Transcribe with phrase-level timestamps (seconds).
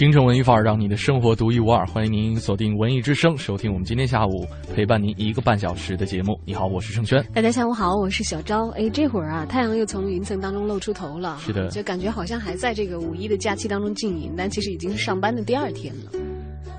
[0.00, 1.84] 京城文艺范儿，让你的生活独一无二。
[1.84, 6.40] 欢迎您锁定文艺之声，收听我们今天下午陪伴您一个半小时的节目。
[6.46, 7.22] 你好，我是盛轩。
[7.34, 8.70] 大家下午好，我是小昭。
[8.70, 11.36] 哎，这会儿啊，太阳又从云层当中露出头了。
[11.38, 16.12] 是的，就感觉好像还在这个五一的假期当中静营，但其实已经是上班的第二天了。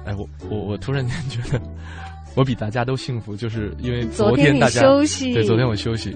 [0.04, 1.62] 哎，我我我突然间觉得，
[2.34, 6.12] 我比大家都幸福，就是因为昨天大家休息，对，昨天我休息。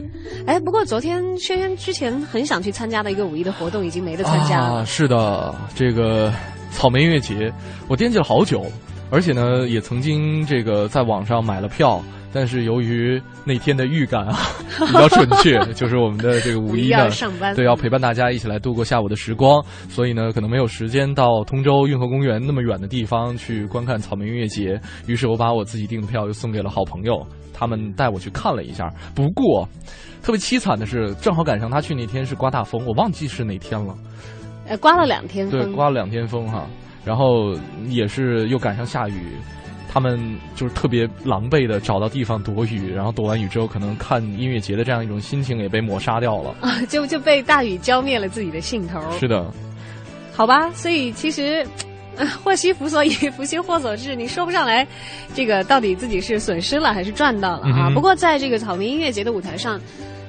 [0.48, 4.80] 哎，不过昨天轩轩之前很想去参加的一个五一的活动，已经没得参加了。
[4.80, 6.34] 啊，是的，这个。
[6.76, 7.51] 草莓音乐节，
[7.87, 8.65] 我惦记了好久，
[9.09, 14.37] 而且呢，也曾经这个在网上买了票，但是由于那天的预感啊
[14.85, 17.09] 比较准确，就是我们的这个五一呢，
[17.55, 24.79] 对，要陪伴大家一起来度过下午的时光，所以呢，可能没有时间到通州运河公园那么远的地方去观看草莓音乐节。
[25.07, 28.93] 于是我把我自己订的票又送给了好朋友，他们带我去看了一下。
[29.15, 29.68] 不过，
[30.21, 33.96] 特别凄惨的是，正好赶上他去那天是刮大风，我忘记是哪天了。
[34.68, 36.68] 呃，刮了两天风，对，刮了两天风哈，
[37.04, 37.55] 然后
[37.88, 39.38] 也是又赶上下雨，
[39.91, 40.20] 他们
[40.55, 48.99] 就是特别狼狈的找到地方躲雨，然后躲完雨之后，可能看音乐节的这样一种心情也被抹杀掉了啊，就就被大雨浇灭了自己的兴头。
[49.20, 49.46] 是的，
[50.34, 51.63] 好吧，所以其实
[52.43, 54.88] 祸兮福所倚，福兮祸所至，你说不上来，
[55.36, 57.91] 这个到底自己是损失了还是赚到了啊？
[57.93, 59.80] 不过在这个草莓音乐节的舞台上。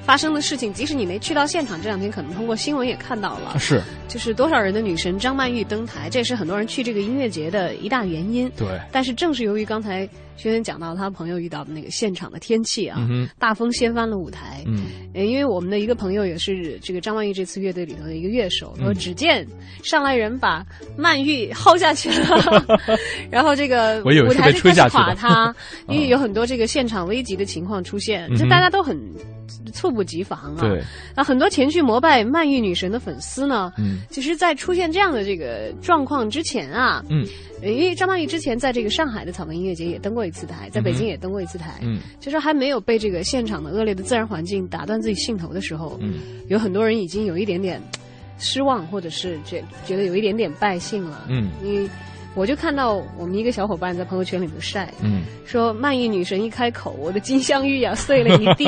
[0.07, 3.59] 发生的事情，即使你没去到现场，这两天可能通过新闻也看到了。
[3.59, 8.48] 是，就是多少人的女神张曼玉登台，这也是很多人去这个音乐节的一大原因。
[8.57, 8.69] 对。
[8.92, 12.98] 但是正是由于刚才轩轩讲到他朋友遇到的那个现场的天气啊，
[13.39, 14.63] 大风掀翻了舞台。
[14.67, 14.85] 嗯。
[15.14, 19.47] 因为我们的一个朋友也是这个张曼玉这次乐队里头的一个乐手，说只见
[19.83, 20.64] 上来人把
[20.97, 22.67] 曼玉薅下去了，
[23.30, 25.55] 然后这个舞台就开始垮塌，
[25.89, 29.01] 因为有很多这个现场危急的情况出现，就大家都很。
[29.73, 30.61] 猝不及防啊！
[30.61, 30.83] 对，
[31.14, 37.27] 那很多前去膜拜曼玉女神的粉丝呢，嗯，其实，在出现这样的这个状况之前啊，嗯，
[37.63, 46.14] 因为张曼玉之前在这个上海的草莓音乐节也登过一次台，在北京也登过一次台，嗯，就是还没有被这个现场的恶劣的自然环境打断自己兴头的时候，嗯，
[46.48, 47.81] 有很多人已经有一点点
[48.39, 51.89] 失望，或者是觉觉得有一点点败兴了，嗯，因为
[52.35, 58.67] 我就看到我们一个小伙伴在朋友圈里头晒，嗯，说曼玉女神一开口，我的金镶玉呀碎了一地。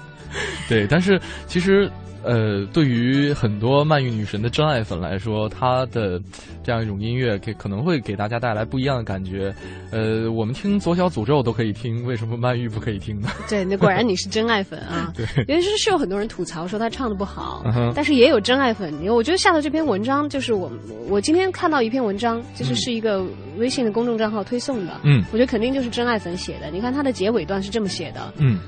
[0.68, 1.90] 对，但是其实。
[2.22, 6.20] 呃，对于很多曼玉女神的真爱粉来说，她的
[6.62, 9.54] 这样一种音乐，给可能会给大家带来不一样的感觉。
[9.90, 13.28] 呃，我们听左小诅咒都可以听，为什么曼玉不可以听呢？
[13.48, 15.12] 对，那果然你是真爱粉啊！
[15.16, 17.64] 对，因为是是有很多人吐槽说她唱的不好，
[17.94, 18.92] 但是也有真爱粉。
[19.00, 20.70] 因为我觉得下头这篇文章就是我，
[21.08, 23.24] 我今天看到一篇文章，就是是一个
[23.56, 24.92] 微信的公众账号推送的。
[25.04, 26.70] 嗯，我觉得肯定就是真爱粉写的。
[26.70, 28.32] 你看它的结尾段是这么写的。
[28.36, 28.58] 嗯。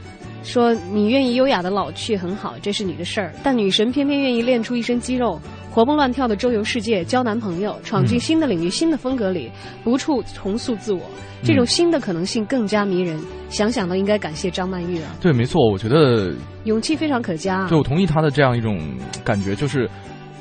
[0.42, 3.32] 说你愿意优雅的老去很好，这是你的事儿。
[3.42, 9.50] 但女神偏偏愿意练出一身肌肉，活蹦乱跳的周游世界，交男朋友，闯进新的领域、新的风格里，
[9.84, 11.00] 不处重塑自我。
[11.44, 13.20] 这种新的可能性更加迷人。
[13.48, 15.14] 想想都应该感谢张曼玉啊。
[15.20, 16.32] 对，没错，我觉得
[16.64, 17.68] 勇气非常可嘉。
[17.68, 18.80] 对，我同意她的这样一种
[19.22, 19.88] 感觉，就是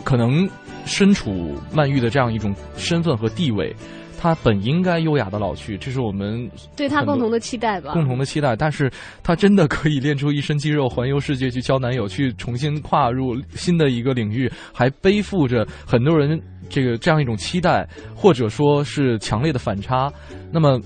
[0.04, 0.50] 可能
[0.86, 3.76] 身处曼玉的这样一种身份和地位。
[4.22, 7.92] 他本应该优雅的老去，这是我们对他共同的期待吧。
[7.94, 8.88] 共同的期待，但是
[9.24, 16.40] 他真的可以练出一身肌肉，环游世界去交男友，去重新跨入新的一个领域，还背负着很多人
[16.70, 20.14] 这个这样一种期待，或者说是强烈的反差。
[20.52, 20.80] 那么。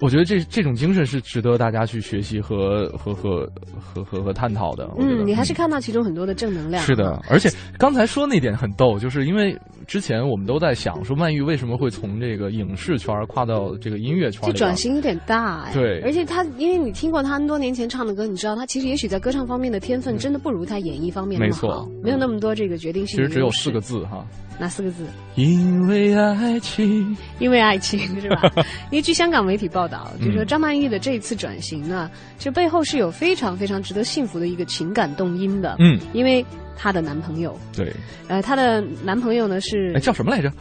[0.00, 3.50] 我觉得这这种精神是值得大家去学习和和和
[3.80, 4.88] 和和和探讨的。
[4.98, 6.82] 嗯，你还是看到其中很多的正能量。
[6.84, 15.72] 是的，而且刚才说那点很逗，就是因为之前我们都在想说曼玉为什么会从这个影视圈跨到这个音乐圈，这转型有点大哎。
[15.72, 23.16] 对，而且他因为你听过他多年前唱的歌，你知道他其实也许在歌唱方面的天分真的不如他演艺方面那么好，没有那么多这个决定性。
[23.16, 24.24] 其实只有四个字哈。
[24.60, 25.06] 哪四个字？
[25.36, 28.42] 因为爱情， 因为爱情是吧？
[28.90, 35.76] 因为据香港媒体报道，就说张曼玉的这一次转型呢，就背后是有非常非常值得幸福的一个情感动因的。
[35.78, 36.44] 嗯，因为
[36.76, 37.92] 她的男朋友，对，
[38.28, 40.52] 呃，她的男朋友呢是叫什么来着？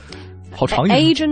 [0.51, 1.23] 好长一 a g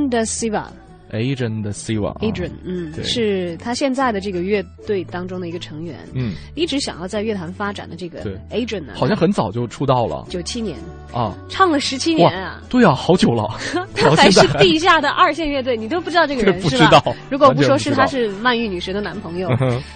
[1.21, 2.15] e n t de Siva。
[2.15, 10.77] Adrian 的 Silva，Adrian，嗯，是他现在的这个乐队当中的一个成员，嗯，一直想要在乐坛发展的这个 Adrian 呢，好像很早就出道了，九七年。
[11.13, 13.47] 啊，唱了十七年啊，对啊，好久了，
[13.95, 17.01] 他还是地下的二线乐队，你都不知道这个人是吧？
[17.29, 19.49] 如果不说是他是曼玉女神的男朋友，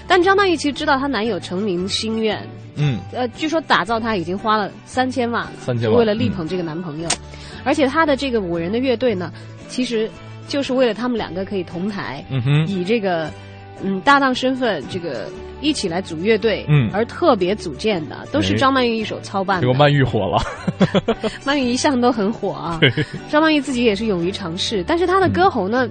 [0.08, 2.42] 但张曼玉其实知道她男友成名心愿，
[2.76, 7.10] 嗯，呃，据说打造他已经花了三千万，三千万为了力捧这个男朋友，
[7.66, 9.30] 而且他的这个五人的乐队呢，
[9.68, 10.10] 其实。
[10.50, 13.32] 就是为了他们两个可以同台，嗯以这个
[13.82, 15.30] 嗯搭档身份，这个
[15.62, 19.62] 一起来组乐队，嗯而特别组建的，都是张曼玉一手操办。
[19.62, 20.42] 结果曼玉火了，
[21.46, 22.80] 曼玉一向都很火啊。
[23.32, 25.88] 张曼玉自己也是勇于尝试，但是她的歌喉呢？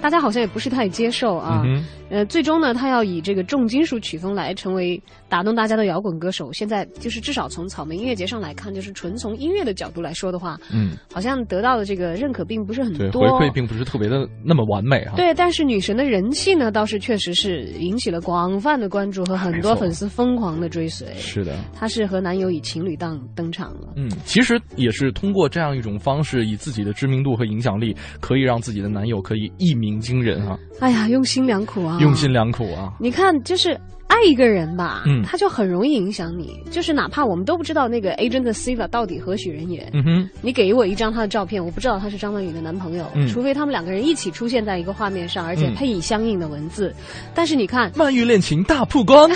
[0.00, 1.64] 大家好像也不是太接受啊，
[2.10, 6.50] 呃，最终呢，他要以这个重金属曲风来成为打动大家的摇滚歌手。
[6.52, 15.14] 现在就是至少从草莓音乐节上来看，就是纯从音乐的角度来说的话，嗯，好像得到的这个认可并不是很多，回馈并不是特别的那么完美啊。
[15.16, 21.06] 对，但是女神的人气呢，倒是确实是引起了广泛的关注和很多粉丝疯狂的追随。
[21.16, 23.92] 是的，她是和男友以情侣档登场了。
[23.96, 29.88] 嗯，其实也是通过这样一种方式，以自己的知名度和影响力，可以让自己的男友可以一鸣。
[29.98, 30.56] 惊人啊！
[30.78, 31.97] 哎呀，用心良苦啊！
[31.98, 32.92] 用心良苦啊！
[32.98, 36.62] 你看，就是爱一个人吧，嗯，他就很容易影响你。
[36.70, 46.94] 就是哪怕我们都不知道那个 Agent Siva 到底何许人也，嗯哼，你给我一张他的照片，我不知道他是张曼玉的男朋友，除非他们两个人一起出现在一个画面上，而且配以相应的文字。
[47.34, 49.30] 但是你看，曼玉恋情大曝光，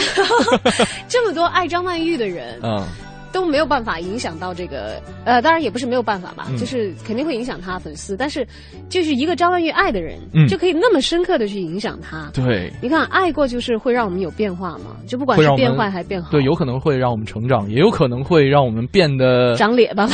[1.09, 2.85] 这么多爱张曼玉的人，嗯。
[3.33, 8.17] 都没有办法影响到这个，呃，当然也不是没有办法吧，就是肯定会影响他粉丝。
[8.17, 8.47] 但是，
[8.89, 10.19] 就是一个张曼玉爱的人，
[10.49, 12.31] 就可以那么深刻的去影响他。
[12.35, 16.31] 对，你看，爱过就是会让我们有变化嘛，就不管是变坏还是变好。
[16.31, 20.09] 对，有可能会让我们成长，也有可能会让我们变得长脸巴。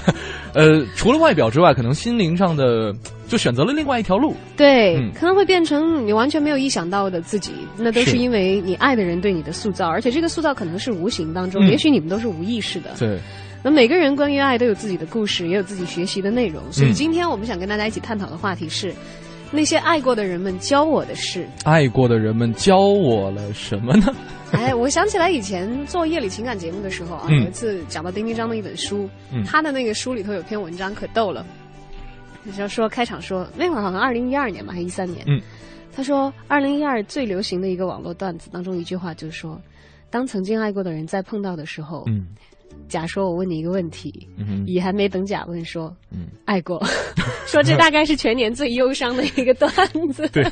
[0.54, 2.92] 呃，除了外表之外，可能心灵上的。
[3.32, 12.90] 就选择了另外一条路，对，可能会变成你完全没有意想到的自己，那都是因为你爱的人对你的塑造，而且这个塑造可能是无形当中，也许你们都是无意识的。
[12.98, 13.18] 对，
[13.64, 18.92] 那每个人关于爱都有自己的故事，也有自己学习的内容，所以今天我们想跟大家一起探讨的话题是，
[19.50, 21.46] 那些爱过的人们教我的事。
[21.64, 24.14] 爱过的人们教我了什么呢？
[24.52, 29.08] 哎，我想起来以前做夜里情感节目的时候啊，有一次讲到丁丁章的一本书，
[29.46, 31.46] 他的那个书里头有篇文章可逗了。
[32.50, 35.22] 就说开场说那会儿好像二零一二年吧，还一三年。
[35.26, 35.40] 嗯，
[35.94, 39.60] 他说二零一二最流行的一个网络段子当中一句话就是说，
[40.10, 42.26] 当曾经爱过的人再碰到的时候，嗯。
[42.92, 44.28] 甲说：“我问你一个问题。”
[44.66, 46.80] 乙还没等甲问说：“嗯，爱过。
[47.46, 49.70] ”说这大概是全年最忧伤的一个段
[50.12, 50.28] 子。
[50.32, 50.42] 对，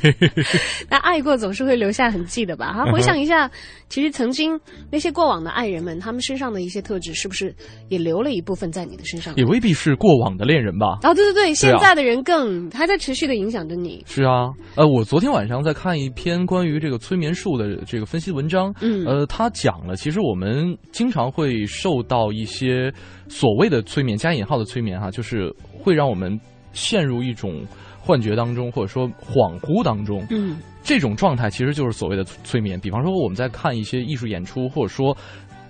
[0.89, 2.73] 那爱过总是会留下痕迹的吧？
[2.73, 3.49] 哈，回想一下，
[3.89, 4.59] 其实曾经
[4.91, 7.55] 那些过往的爱人们，他们身上的一些特质，是不是
[7.89, 9.33] 也留了一部分在你的身上？
[9.37, 10.99] 也未必是过往的恋人吧？
[11.03, 14.03] 哦，对对对，现在的人更还在持续的影响着你。
[14.05, 18.73] 是啊，呃，我昨天晚上在看一篇关于这个催眠术的这个分析文章。
[18.81, 22.30] 嗯，呃，他讲了，其实我们经常会受到。
[22.31, 22.91] 一些
[23.27, 26.39] 所谓的催眠加引号的催眠哈，就是会让我们
[26.73, 27.65] 陷入一种
[27.99, 30.25] 幻觉当中，或者说恍惚当中。
[30.29, 32.79] 嗯，这种状态其实就是所谓的催眠。
[32.79, 35.15] 比方说，我们在看一些艺术演出，或者说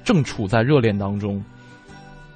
[0.04, 1.44] 正处在热恋当中，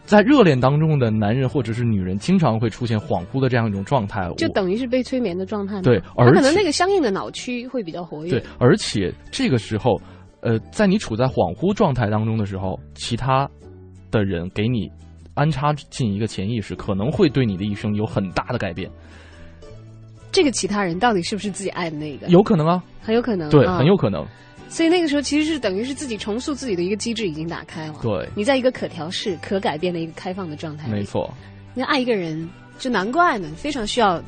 [0.03, 5.81] 在热恋当中的男人或者是女人，经常会出现恍惚的这样一种状态，就等于是被催眠的状态。
[5.81, 8.31] 对，而可能那个相应的脑区会比较活跃。
[8.31, 9.99] 对，而且这个时候，
[10.41, 13.49] 呃，在你处在恍惚状态当中的时候，其他。
[14.19, 14.89] 的人给你
[15.33, 18.89] 安插进一个潜意识，可能会对你的一生有很大的改变。
[20.31, 22.27] 这个其他人到底是不是自己爱的那个？
[22.27, 24.25] 有可能啊，很有可能，对，很有可能。
[24.67, 27.95] 所以那个时候其实是等于是自己重塑自己的一个机制已经打开了。
[28.01, 30.89] 对，你在一个可调试、可改变的一个开放的状态。
[30.89, 31.31] 没错，
[31.73, 34.21] 那爱一个人就难怪呢，非常需要。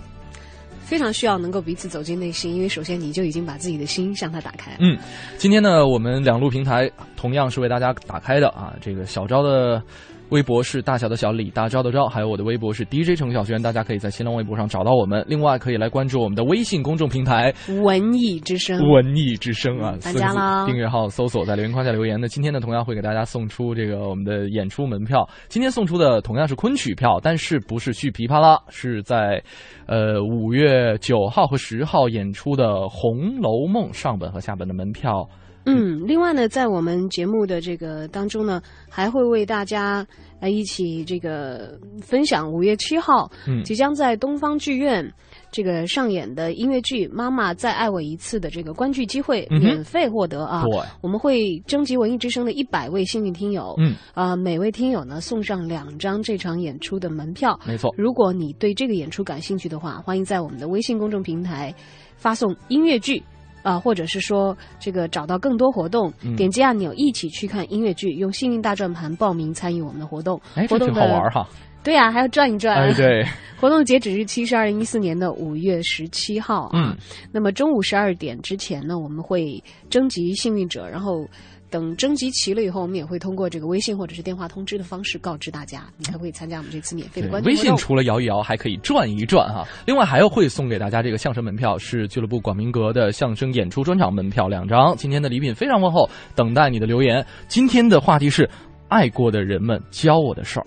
[0.88, 4.72] 非常需要能够彼此走进内心，因为首先你就已经把自己的心向他打开。
[4.80, 4.98] 嗯，
[5.38, 9.84] 今天呢，我们两路平台同样是为大家打开的啊，这个小昭的。
[10.30, 15.24] 微博是大小的小李大招的招，还有我的微博是 DJ 程小轩，大家可以在新浪微博上找到我们。
[15.26, 18.78] 另外可以来关注我们的微信公众平台“文艺之声”。
[18.92, 20.66] 文艺之声啊，大家啦！
[20.66, 22.20] 订阅号搜索，在留言框下留言。
[22.20, 25.26] 那今天呢，同样会给大家送出这个我们的演出门票。
[25.48, 29.42] 今天送出的同样是昆曲票，但是不是去琵琶啦，是在
[29.86, 35.26] 呃五月九号和十号演出的《红楼梦》上本和下本的门票。
[35.68, 40.08] 嗯，另外呢，在我们节目的这个当中呢，还会为大家
[40.40, 45.06] 来一起这个分享五月七号，嗯，即将在东方剧院
[45.52, 50.64] 这个上演的音乐剧《妈妈再爱我一次》的这个观剧机会，免费获得啊！
[50.64, 57.60] 对，我们会征集文艺之声的一百位幸运听友，嗯，啊，每位听友呢送上两张这场演出的门票。
[57.68, 61.76] 没错，如果你对这个演出感兴趣的话，欢迎在我们的微信公众平台
[62.16, 63.22] 发送音乐剧。
[63.62, 70.40] 啊，或者是说这个找到更多活动，点击按钮一起去看音乐剧，用幸运大转盘报名参与我们的活动。
[70.56, 71.48] 哎，这挺好玩哈。
[71.84, 72.76] 对呀，还要转一转。
[72.76, 73.26] 哎，对。
[73.60, 76.96] 活动截止日期是二零一四年的五月十七号啊。
[77.32, 81.28] 那么中午十二点之前呢，我们会征集幸运者，然后。
[81.70, 89.68] 等征集齐了以后，我们也会通过这个微信或者是电话通知的方式告知大家，你才会参加我们这次免费的观微信除了摇一摇，还可以转一转哈。
[89.86, 94.96] 另外还要会送给大家这个相声门票，是俱乐部广明阁的相声演出专场门票两张。
[94.96, 97.26] 今天的礼品非常丰厚，等待你的留言。
[97.48, 98.50] 今天的话题是
[98.88, 100.66] 爱过的人们教我的事儿。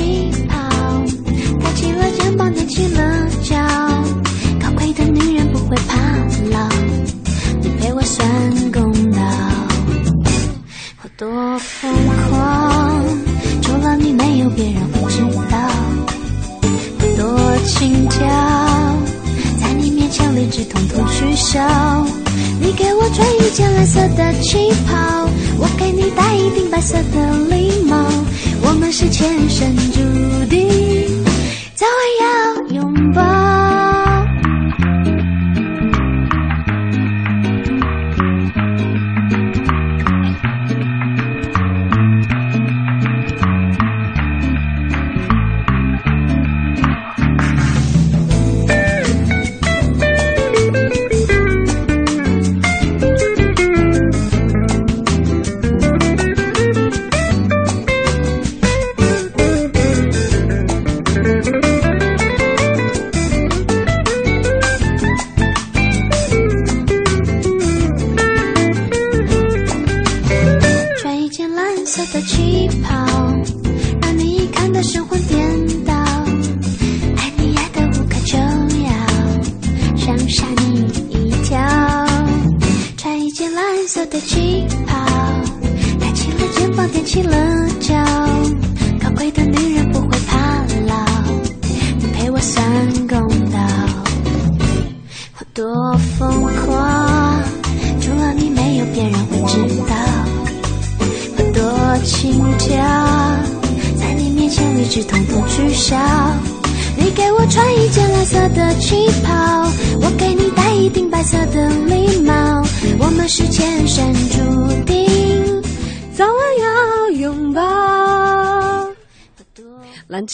[0.00, 0.39] see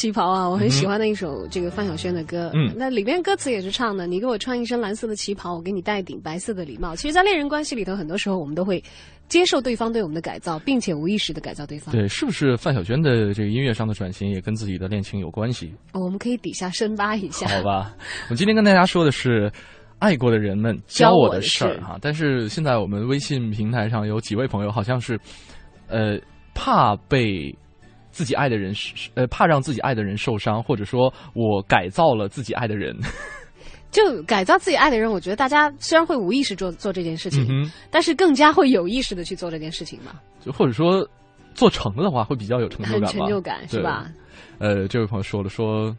[0.06, 2.48] 旗袍啊，我很喜欢的一首这个范晓萱的歌。
[2.54, 8.80] 嗯，那里边歌词也是唱的：“你给我穿一身蓝色的旗袍，我给你戴一顶白色的礼帽。”其实，在恋人关系里头，很多时候我们都会
[9.28, 11.92] 接受对方对我们的改造，并且无意识的改造对方。
[11.92, 15.74] 对，是不是范晓萱的这个音乐上的转型也跟自己的恋情有关系？
[15.92, 17.48] 我们可以底下深扒一下。
[17.48, 17.92] 好吧，
[18.30, 19.50] 我今天跟大家说的是
[19.98, 21.98] 爱过的人们教我的事儿哈。
[22.00, 25.18] 但是现在我们微信平台上有几位朋友，好像是
[25.88, 26.16] 呃
[26.54, 27.52] 怕被。
[28.16, 32.96] 自己爱的人是呃，怕让自己爱的人受伤，或者说我改造了自己爱的人，
[33.92, 35.10] 就改造自己爱的人。
[35.12, 40.18] 我觉得大家虽然会无意识做做这件事情，但是更加会有意识的去做这件事情嘛。
[40.40, 41.06] 就或者说
[41.52, 43.06] 做成了的话，会比较有成就感吧。
[43.08, 44.10] 成就感是吧？
[44.58, 45.94] 呃，这位朋友说了，说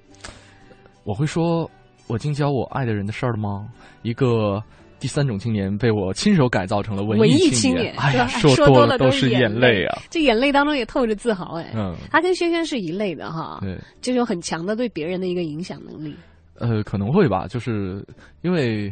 [1.03, 1.69] 我会说
[2.07, 3.69] 我经教我爱的人的事儿了吗？
[4.01, 4.59] 一个。
[4.99, 10.01] 第三种青年被我亲手改造成了文艺青年，哎呀，说多了都是眼泪啊！
[10.09, 16.15] 这眼泪当中也透着自豪，哎，嗯，他跟轩轩是一类的哈，对，就是有很强的对别人的一个影响能力。
[16.55, 18.03] 呃，可能会吧，就是
[18.41, 18.91] 因为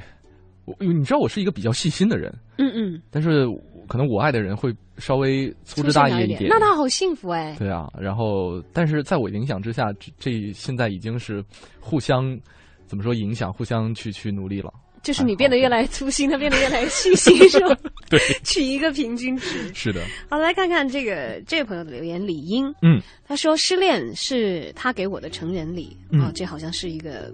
[0.65, 3.47] 我你知道我是一个比较细心的人，嗯嗯，但是
[3.87, 7.55] 可能我爱的人会稍微粗枝大叶一点，那他好幸福哎。
[7.57, 11.43] 对啊，然后但是在我影响之下，这现在已经是
[11.79, 12.39] 互相
[12.85, 14.71] 怎么说影响，互相去去努力了。
[15.05, 17.77] 就是你变得越来越粗心，他变得越来越细心，是吧？
[18.09, 19.71] 对， 取一个平均值。
[19.71, 20.01] 是的。
[20.27, 22.65] 好，来看看这个这位朋友的留言，李英。
[22.81, 27.31] 嗯，他说失恋是他给我的成人礼啊，这好像是一个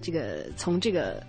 [0.00, 1.22] 这个从这个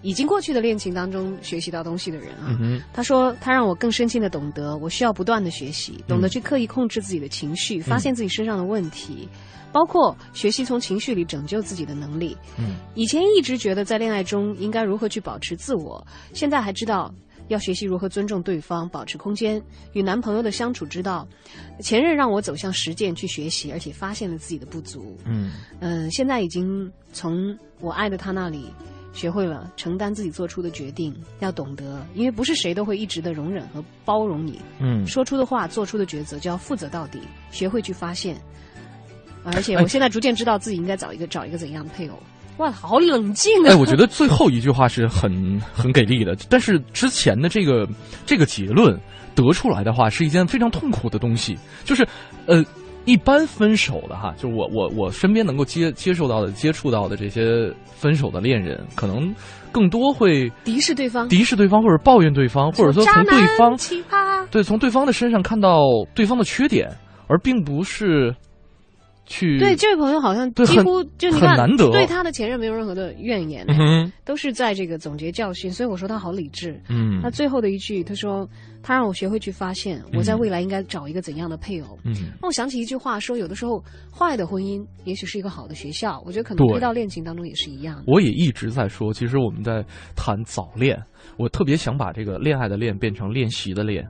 [0.00, 2.56] 已经过去的恋情当中学习到东西的人啊。
[2.58, 9.28] 嗯他说他让我更深切的懂得，我需要不断的学习，懂得去刻意控制自己的情绪，发现自己身上的问题。
[9.72, 12.36] 包括学习从情绪里拯救自己的能力。
[12.58, 17.12] 嗯，以前一直觉得在恋爱中应该如何去保持自我，现在还知道
[17.48, 19.60] 要学习如何尊重对方，保持空间。
[19.92, 21.26] 与男朋友的相处之道，
[21.80, 25.16] 前任让我走向实践去学习，而且发现了自己的不足。
[25.24, 28.66] 嗯嗯，现在已经从我爱的他那里
[29.12, 34.60] 学会了承担自己做出的决定，要懂得，因为不是谁都会一直的容忍和包容你。
[34.78, 38.40] 嗯，说出的话、做出的抉择就要负责到底，学会去发现。
[39.44, 42.18] 而且我现在逐渐知道自己应该找一个找一个怎样的配偶。
[42.58, 43.70] 哇，好冷静啊！
[43.70, 47.88] 哎，我觉得最后一句话是很很给力的，但是之前的这个
[48.26, 48.94] 这个结论
[49.34, 51.56] 得出来的话是一件非常痛苦的东西。
[51.84, 52.06] 就是，
[52.44, 52.62] 呃，
[53.06, 59.34] 一般分手的哈，就我我我身边能够接接受到的、接触到的这些分手的恋人，可能
[59.72, 65.80] 更多会敌视对方，敌视对方，或者抱怨对方，或者说从对方奇葩，对，从对方的身上看到
[66.14, 66.94] 对方的缺点，
[67.26, 68.34] 而并不是。
[69.30, 73.64] 去对这位朋友好像几乎就你看对他的前任没有任何的怨言，
[74.24, 76.78] 都是在这个总结教训，所以我说他好理智。
[76.88, 78.46] 嗯，他最后的一句他说
[78.82, 81.96] 他让我学会去发现我在未来应该找一个怎样的配偶。
[82.04, 83.82] 嗯，让我想起一句话说，有的时候
[84.12, 86.20] 坏的婚姻也许是一个好的学校。
[86.26, 88.02] 我觉得可能回到恋情当中也是一样。
[88.08, 89.84] 我也一直在说，其实我们在
[90.16, 91.00] 谈早恋，
[91.38, 94.04] 我特别想把这个恋爱的恋变成练习的练。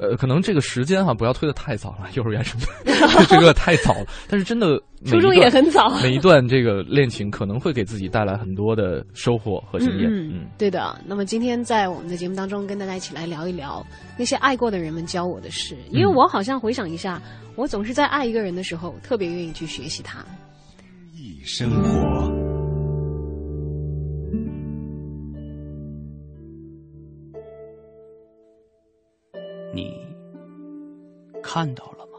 [0.00, 4.06] 呃，可能这个时间哈，不要推的太早了， 幼儿园什么的， 这个太早了。
[4.28, 5.90] 但是真的，初中也很早。
[6.02, 10.10] 每一段这个恋情可能会给自己带来很多的收获和经验。
[10.10, 10.98] 嗯，嗯对的。
[11.06, 13.84] 那么今天在我们的节目当中，跟大家一起来聊一聊
[14.18, 15.76] 那些爱过的人们教我的事。
[15.90, 17.20] 因为我好像回想一下，
[17.54, 20.24] 我总是在爱一个人的时候，特别愿意去学习他。
[21.14, 22.41] 一生活。
[31.54, 32.18] 看到了吗？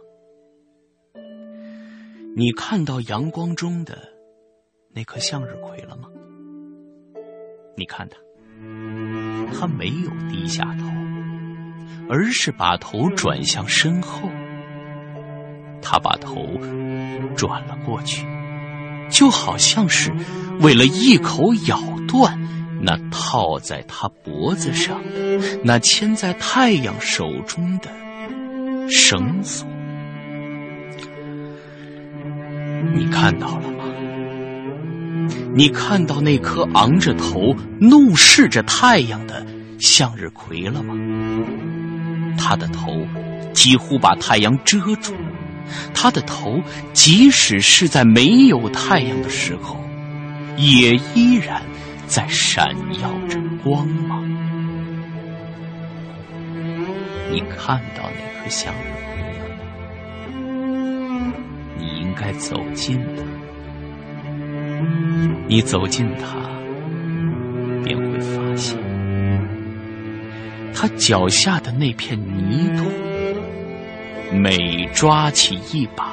[2.36, 3.98] 你看到阳光中的
[4.94, 6.08] 那颗向日葵了吗？
[7.76, 8.18] 你看他，
[9.52, 10.86] 他没有低下头，
[12.08, 14.30] 而是把头转向身后。
[15.82, 16.46] 他把头
[17.36, 18.28] 转了过去，
[19.10, 20.14] 就好像是
[20.62, 22.40] 为了一口咬断。
[22.84, 27.90] 那套在他脖子上的，那牵在太阳手中的
[28.90, 29.68] 绳索，
[32.94, 33.84] 你看到了吗？
[35.56, 39.46] 你看到那颗昂着头怒视着太阳的
[39.80, 40.94] 向日葵了吗？
[42.38, 43.06] 他的头
[43.54, 45.14] 几乎把太阳遮住，
[45.94, 46.60] 他的头
[46.94, 49.78] 即使是在没有太阳的时候，
[50.58, 51.62] 也依然。
[52.06, 54.24] 在闪耀着光芒，
[57.32, 58.78] 你看到那颗向日
[59.16, 61.34] 葵了吗？
[61.78, 63.24] 你应该走近它，
[65.48, 66.36] 你走近它，
[67.86, 68.78] 便会发现，
[70.74, 72.84] 它脚下的那片泥土，
[74.36, 76.12] 每抓起一把，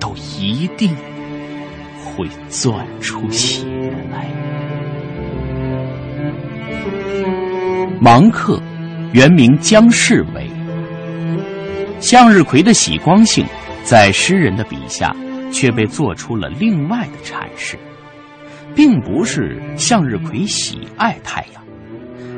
[0.00, 0.96] 都一定
[2.04, 3.66] 会钻出血
[4.10, 4.26] 来。
[8.00, 8.58] 芒克，
[9.12, 10.45] 原名姜世伟。
[11.98, 13.44] 向日葵的喜光性，
[13.82, 15.14] 在诗人的笔下
[15.52, 17.78] 却被做出了另外的阐释，
[18.74, 21.64] 并不是向日葵喜爱太阳，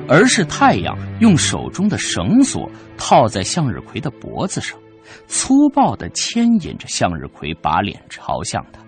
[0.08, 4.78] 而是太阳用手中的绳索套在向日葵的脖子上，
[5.26, 8.80] 粗暴地牵引着向日葵把脸朝向他。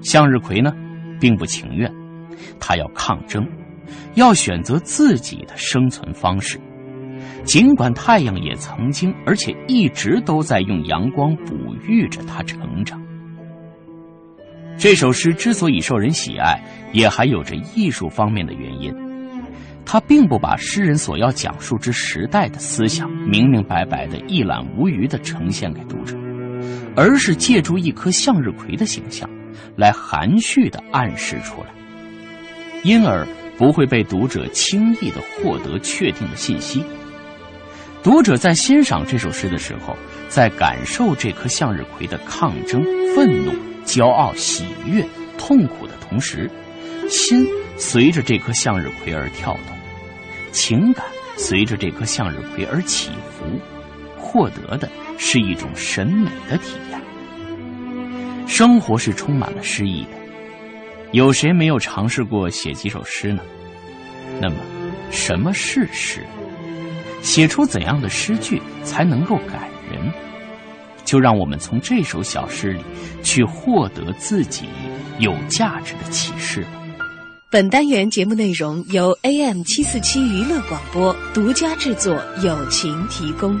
[0.00, 0.72] 向日葵呢，
[1.20, 1.92] 并不情愿，
[2.60, 3.44] 他要抗争。
[4.14, 6.58] 要选择自己的生存方式，
[7.46, 11.54] 尽管太阳也曾经，而且一直都在用阳光哺
[11.86, 13.00] 育着它成长。
[14.76, 16.60] 这首诗之所以受人喜爱，
[16.92, 18.92] 也还有着艺术方面的原因。
[19.84, 26.18] 它并不把诗人所要讲述之时代的思想明明白白的一览无余的呈现给读者，
[26.96, 29.30] 而是借助一颗向日葵的形象，
[29.76, 31.68] 来含蓄的暗示出来，
[32.82, 33.24] 因而
[33.56, 36.84] 不会被读者轻易的获得确定的信息。
[38.02, 39.96] 读者在欣赏这首诗的时候，
[40.28, 42.82] 在感受这颗向日葵的抗争、
[43.14, 43.52] 愤怒、
[43.84, 45.04] 骄傲、喜悦、
[45.36, 46.48] 痛苦的同时，
[47.08, 49.76] 心随着这颗向日葵而跳动，
[50.52, 51.04] 情感
[51.36, 53.44] 随着这颗向日葵而起伏，
[54.16, 57.00] 获得的是一种审美的体验。
[58.46, 60.10] 生活是充满了诗意的，
[61.10, 63.42] 有谁没有尝试过写几首诗呢？
[64.40, 64.56] 那么，
[65.10, 66.24] 什么是诗？
[67.26, 70.12] 写出怎样的诗句才能够感人？
[71.04, 72.80] 就让我们从这首小诗里
[73.20, 74.66] 去获得自己
[75.18, 76.80] 有价值的启示吧。
[77.50, 83.60] 本单元节目内容由 AM 七四七娱乐广播独家制作，友情提供。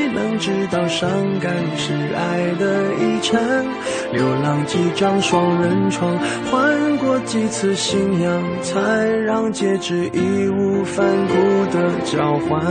[0.13, 3.39] 能知道伤感是爱的遗产。
[4.11, 6.17] 流浪几张双人床，
[6.49, 7.75] 换过几次。
[7.81, 8.79] 信仰，才
[9.25, 11.33] 让戒指义无反顾
[11.71, 12.61] 的交换，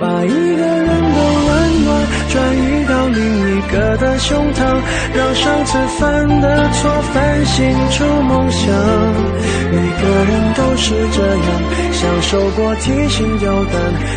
[0.00, 1.88] 把一个人的温暖
[2.28, 4.76] 转移到另一个的胸膛，
[5.14, 8.74] 让上次犯的错反省出梦想。
[9.70, 11.46] 每个人都是这样，
[11.92, 13.74] 享受过提心吊胆，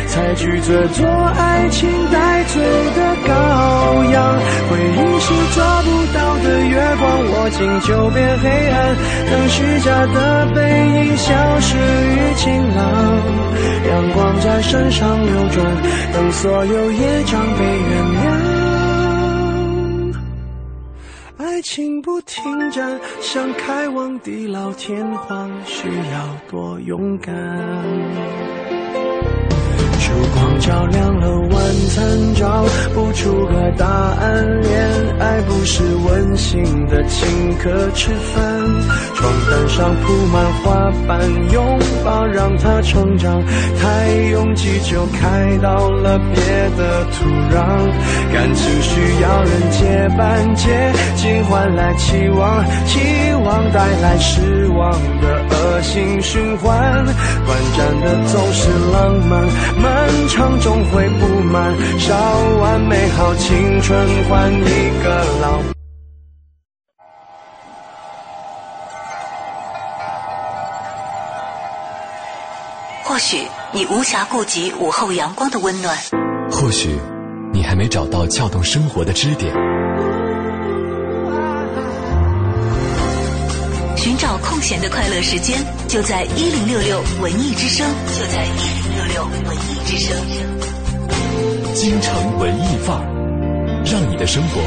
[0.08, 2.62] 才拒绝做爱情带罪
[2.94, 3.30] 的羔
[4.14, 4.16] 羊。
[4.70, 8.96] 回忆是抓不到的月光，握紧就变黑暗，
[9.30, 9.90] 等虚假。
[10.14, 12.84] 的背影消失于晴朗，
[13.88, 15.64] 阳光在身上流转，
[16.12, 18.22] 等所有业障被原谅。
[21.38, 27.34] 爱情不停站，想开往地老天荒，需要多勇敢。
[29.98, 31.53] 烛光照亮了我
[31.88, 34.60] 餐，找不出个答案。
[34.62, 38.42] 恋爱不是温馨的请客吃饭，
[39.14, 41.20] 床单上铺满花瓣，
[41.52, 43.42] 拥抱让它成长。
[43.80, 46.42] 太拥挤就开到了别
[46.76, 47.58] 的土壤，
[48.32, 52.98] 感情需要人接班，接近换来期望，期
[53.44, 57.04] 望带来失望望的恶性循环。
[57.46, 59.44] 短暂的总是浪漫。
[59.80, 62.14] 漫长终会不满，烧
[62.60, 65.60] 完美好青春换一个老。
[73.06, 75.96] 或许你无暇顾及午后阳光的温暖，
[76.50, 76.98] 或许
[77.52, 79.54] 你还没找到撬动生活的支点。
[84.64, 90.16] 闲的快乐时间，就在一零六六文艺之声，就在一零六六文艺之声。
[91.74, 93.04] 京城文艺范儿，
[93.84, 94.62] 让你的生活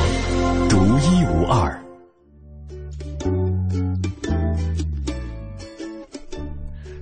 [0.69, 1.83] 独一无二。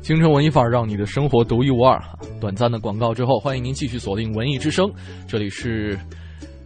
[0.01, 2.01] 京城文艺范儿，让你的生活独一无二。
[2.39, 4.89] 短暂的广告之后，欢迎您继续锁定文艺之声，
[5.27, 5.99] 这里是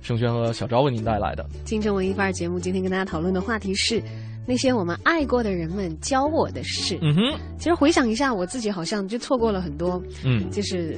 [0.04, 2.60] 盛轩和小昭为您带来的京城文艺范儿节目。
[2.60, 4.00] 今天跟大家讨论的话题是。
[4.49, 10.97] 那些我们爱过的人们教我的事，嗯哼，其实回想一下，我自己好像就错过了很多，嗯，就是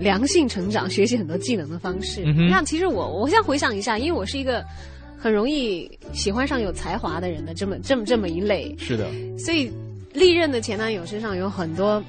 [0.00, 2.24] 良性成长、学习很多技能的方式。
[2.24, 4.64] 你看，其实我，我现在回想一下，因为我是一个
[5.16, 9.70] 很容易喜欢上有才华的人的这么这么这么一类，是的，所以
[10.12, 12.02] 历任的前男友身上有很多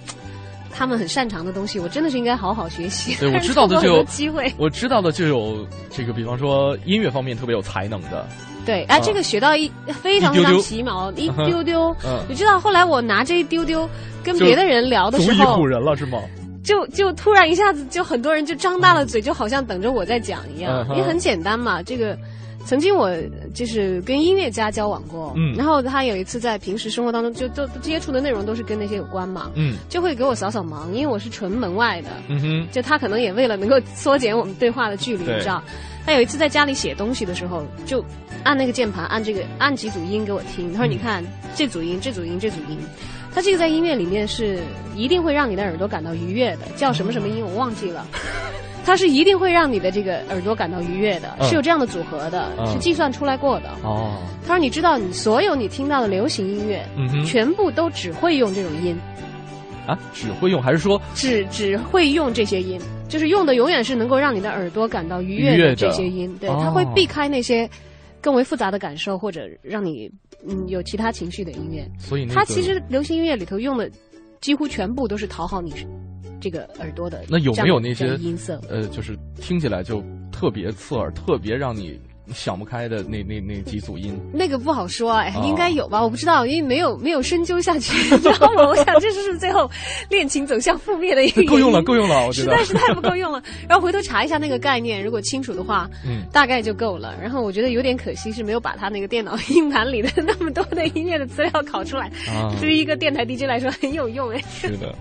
[0.71, 3.15] 他们很擅长的东西，我真的是应该好好学习。
[3.19, 8.27] 对我知道的就 有机会，我知道的就有这个，比方说音乐方面特别有才能的。
[8.65, 9.71] 对，哎，这个学到一
[10.02, 11.95] 非常非常皮毛，一丢丢。
[12.30, 13.89] 你知道后来我拿这一丢丢
[14.23, 16.19] 跟别的人聊的时候，足以唬人了是吗？
[16.63, 20.88] 就就突然一下子，就很多人就张大了嘴，就好像等着我在讲一样。
[20.95, 22.17] 也很简单嘛，这个
[22.65, 23.12] 曾经我
[23.54, 35.62] 就是跟音乐家交往过，嗯，然后他有一次在平时生活当中就都接触的内容都是跟那些有关嘛，嗯，就会给我扫扫盲，因为我是纯门外的，嗯哼，就他可能也为了能够缩减我们对话的距离，你知道。
[36.06, 38.04] 他有一次在家里写东西的时候，就
[38.44, 40.72] 按那个键盘按这个按几组音给我听。
[40.74, 41.24] 他说：“你看
[41.56, 42.78] 这组音，这组音，这组音。”
[43.34, 44.60] 他这个在音乐里面是
[44.96, 48.06] 一定会让你的耳朵感到愉悦的，叫什么什么音我忘记了。
[48.86, 53.70] 它是一定会让你的这个耳朵感到愉悦的，是有这样的组合的，是计算出来过的。
[53.82, 56.86] 哦，他说你知道，你所有你听到的流行音乐，
[57.26, 58.94] 全部都只会用这种音。
[59.88, 62.78] 啊，只会用还是说只只会用这些音？
[63.13, 66.36] 就是用的永远是能够让你的耳朵感到愉悦的这些音。
[66.39, 67.69] 对，它会避开那些
[68.19, 70.12] 更为复杂的感受或者让你
[70.47, 71.88] 嗯有其他情绪的音乐。
[71.99, 73.88] 所以，他其实流行音乐里头用的
[74.41, 75.71] 几乎全部都是讨好你。
[76.41, 78.60] 这个耳朵的那有没有那些音色？
[78.67, 81.99] 呃，就是听起来就特别刺耳，特别让你。
[82.33, 86.01] 想不开的那那那几组音，那个不好说哎，应该有吧？
[86.01, 88.67] 我不知道，因为没有没有深究下去，知道吗？
[88.67, 89.69] 我想这是是最后
[90.09, 93.43] 恋情走向覆灭的一个够用了，够用了，我觉得实在是太不够用了。
[93.67, 97.13] 然后回头查一下那个概念，如果清楚的话，嗯，大概就够了。
[97.21, 102.07] 然后我觉得有点可惜是没有把他那个电脑硬盘里的那么多的音乐的资料拷出来。
[102.27, 104.41] 啊，对于一个电台 DJ 来说很有用哎。
[104.49, 104.95] 是的，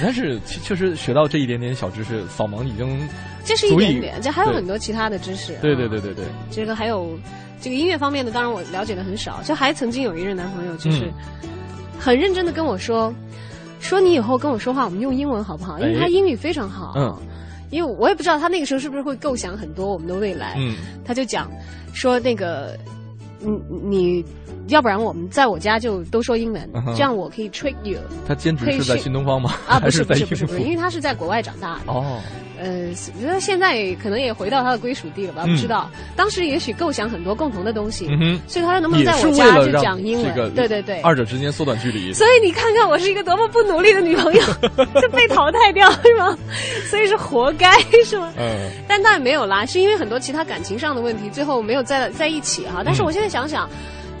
[0.00, 2.98] 但是确实学到这一点点小知识，扫盲已经。
[3.44, 5.54] 这是一点点，这还有很多其他的知识。
[5.60, 7.18] 对对对对对，这个还有
[7.60, 9.42] 这个音乐方面的，当然我了解的很少。
[9.42, 11.10] 就还曾经有一任男朋友，就是
[11.98, 13.12] 很认真的跟我说，
[13.80, 15.78] 说你以后跟我说话，我们用英文好不好？
[15.78, 16.94] 因为他英语非常好。
[16.96, 17.16] 嗯。
[17.70, 20.54] 因为我也不知道他那个时候是不是会构想很多我们的未来。
[20.58, 20.76] 嗯。
[21.04, 21.50] 他就讲
[21.92, 22.78] 说那个，
[23.40, 24.24] 你你。
[24.68, 27.98] 要不然我们在我家就都说英文，这样我可以 trick you。
[28.26, 29.54] 他兼职是在新东方吗？
[29.66, 31.92] 啊，不是不是不是不是，因为他是在国外长大的。
[31.92, 32.20] 哦。
[32.60, 35.42] 呃，觉得现在可能也回到他的归属地了吧？
[35.44, 35.90] 不知道。
[36.14, 38.06] 当时也许构想很多共同的东西，
[38.46, 40.54] 所以他说能不能在我家就讲英文？
[40.54, 41.00] 对对对。
[41.00, 42.12] 二者之间缩短距离。
[42.12, 44.42] 所以你看看我是一个多么不努力的女朋友，
[45.02, 46.38] 就被淘汰掉是吗？
[46.88, 47.72] 所以是活该
[48.04, 48.32] 是吗？
[48.38, 48.70] 嗯。
[48.86, 52.82] 但当然没有啦，是因为很多其他感情上的问题，最后没有在在一起哈。
[52.84, 53.68] 但是我现在想想。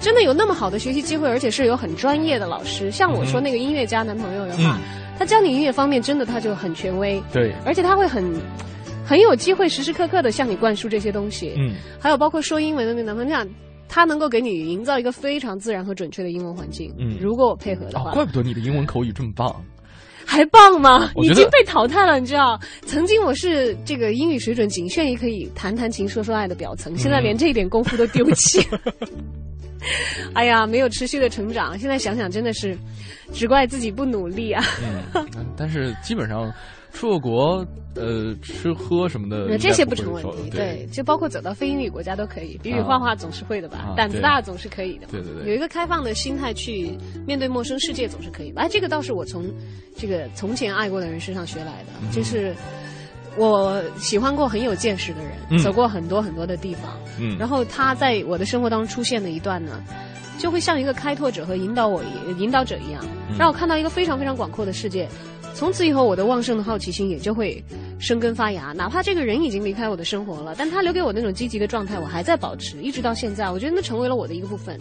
[0.02, 2.90] 真的有那么好的学习机会，而且是有很专业的老师。
[2.90, 4.76] 像我说那个音乐家男朋友的话，
[5.16, 7.22] 他教你音乐方面真的他就很权威。
[7.32, 8.24] 对，而且他会很
[9.06, 11.54] 很有机会时时刻刻的向你灌输这些东西。
[11.56, 13.46] 嗯，还有包括说英文的那男朋友，
[13.88, 16.92] 他能够给你营造一个非常自然和准确的英文环境。
[16.98, 19.54] 嗯，如果我配合的话，怪不得你的英文口语这么棒，
[20.26, 21.12] 还棒吗？
[21.22, 22.58] 已经被淘汰了，你知道？
[22.86, 28.66] 曾经我是这个英语水准仅限于可以谈谈情说说爱的表层，现在连这一点功夫都丢弃。
[30.34, 32.76] 哎呀，没有持续的成长，现在想想真的是，
[33.32, 34.64] 只怪自己不努力啊。
[35.14, 36.52] 嗯，但是基本上
[36.92, 40.50] 出过国，呃，吃喝什么的，这些不成问题。
[40.50, 43.94] 对，就包括走到非英语国家都可以，比比画画总是会的吧？
[43.96, 45.06] 胆子大总是可以的。
[45.10, 48.52] 对对对，有一个开放的心态去面对陌生世界总是可以。
[48.56, 49.44] 哎，这个倒是我从
[49.96, 52.54] 这个从前爱过的人身上学来的，就是。
[53.36, 56.92] 我喜欢过很有见识的人，走过很多很多的地方，
[57.38, 59.82] 然后他在我的生活当中出现的一段呢，
[60.38, 62.02] 就会像一个开拓者和引导我
[62.38, 63.04] 引导者一样，
[63.38, 65.08] 让我看到一个非常非常广阔的世界。
[65.54, 67.62] 从此以后，我的旺盛的好奇心也就会
[67.98, 68.72] 生根发芽。
[68.72, 73.50] 哪怕这个人已经离开我的生活了，但他留给我那种积极的状态，我还在保持，一直到现在。
[73.50, 74.80] 我觉得那成为了我的一个部分。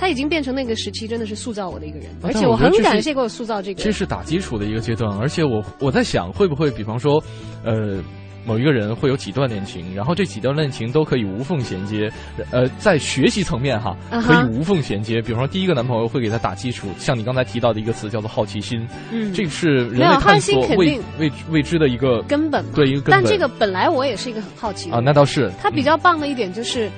[0.00, 3.82] 他已经变成那个时期真的是塑造我的一个人，而且我很感谢给我塑造这个。
[3.82, 7.22] 这是打基础的一个阶段，而且我我在想，会不会比方说，
[7.62, 8.02] 呃，
[8.46, 12.10] 某一个人会有几段恋情，然后这几段恋情都可以无缝衔接，
[12.50, 15.20] 呃，在学习层面哈，可以无缝衔接。
[15.20, 23.22] 比方说，第一个男朋友会给他打基础，像你刚才提到的一个词叫做好奇心，嗯，这个是人类探索未未未知的一个根本，对一个根本。
[23.22, 25.52] 但这个本来我也是一个很好奇啊，那倒是。
[25.60, 26.90] 他比较棒的一点就是。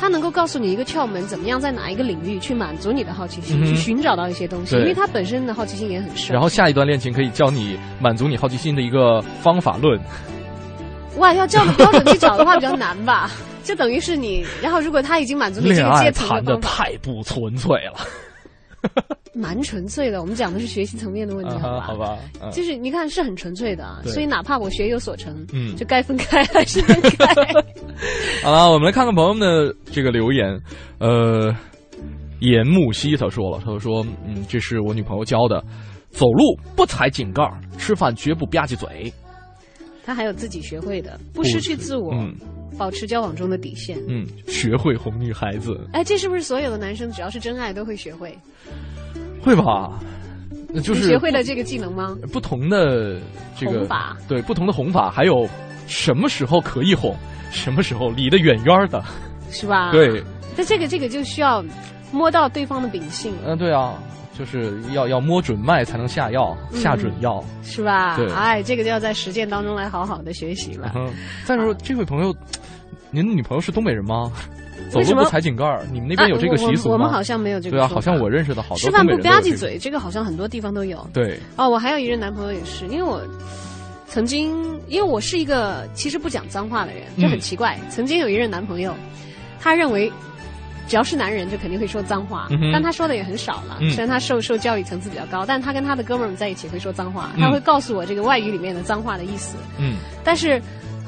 [0.00, 6.32] 他能够告诉你一个窍门，怎么样在哪一个领域去满足你的好奇心，去寻找到一些东西，因为他本身的好奇心也很深。
[6.32, 10.00] 然后下一段恋情可以教你满足你好奇心的一个方法论。
[11.16, 13.30] 哇，要照标准去找的话比较难吧？
[13.64, 17.98] 就等于是你，然后如果他已经满足你这个阶层的太不纯粹了。
[19.34, 21.80] 蛮纯粹的，我们讲的是学习层面的问题，好吧？
[21.80, 22.18] 好吧，
[22.52, 27.26] 就是你看是很纯粹的啊，所以哪怕我学有所成，嗯，就该分开还是分开。
[28.42, 30.60] 好了，我们来看看朋友们的这个留言。
[30.98, 31.54] 呃，
[32.40, 35.62] 严木西他说了，他说，嗯，这是我女朋友教的，
[36.10, 37.42] 走路不踩井盖，
[37.76, 39.12] 吃饭绝不吧唧嘴。
[40.04, 42.12] 他还有自己学会的，不失去自我，
[42.76, 43.98] 保持交往中的底线。
[44.08, 45.80] 嗯，学会哄女孩子。
[45.92, 48.36] 哎，这是不是所有的男生只要是真爱都会学会？
[49.40, 49.98] 会吧，
[50.82, 52.16] 就是学会了这个技能吗？
[52.32, 53.20] 不同的
[53.56, 55.48] 这个哄法，对不同的哄法，还有
[55.86, 57.16] 什么时候可以哄，
[57.50, 59.02] 什么时候离得远远的，
[59.50, 59.92] 是吧？
[59.92, 60.22] 对，
[60.56, 61.64] 那这个这个就需要
[62.12, 63.32] 摸到对方的秉性。
[63.46, 63.94] 嗯，对啊，
[64.38, 68.16] 就是要要摸准脉才能下药，下准药，是吧？
[68.16, 70.94] 对，哎，这个就要在实践当中来好好的学习了。
[71.44, 72.34] 再说，这位朋友，
[73.10, 74.30] 您的女朋友是东北人吗？
[74.90, 76.94] 走路不踩井盖儿，你们那边有这个习俗吗？
[76.94, 77.76] 我们好像没有这个。
[77.76, 81.04] 对啊，好像我认识的好多吃饭不吧唧嘴，这个好像很多地方都有。
[81.12, 81.38] 对。
[81.56, 83.20] 哦，我还有一任男朋友也是，因为我
[84.06, 87.78] 曾经，因为我是一个其实不讲脏话的人，就很奇怪。
[87.90, 88.94] 曾经有一任男朋友，
[89.60, 90.10] 他认为
[90.88, 93.78] 只要是男人就肯定会说脏话，但他说的也很少了。
[93.90, 99.56] 虽然他受受教育层次比较高，但他跟他的哥们儿们在一起会说脏话，他会告诉我这个外语里面的脏话的意思。
[99.78, 99.98] 嗯。
[100.24, 100.60] 但是。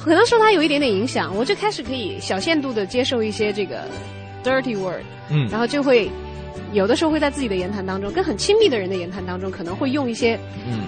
[0.02, 3.84] 可能受他有一点点影响，我就开始可以小限度的接受一些这个
[4.42, 6.10] dirty word，嗯，然后就会
[6.72, 10.40] 有的时候会在自己的言谈当中，跟很亲密的人的言谈当中，可能会用一些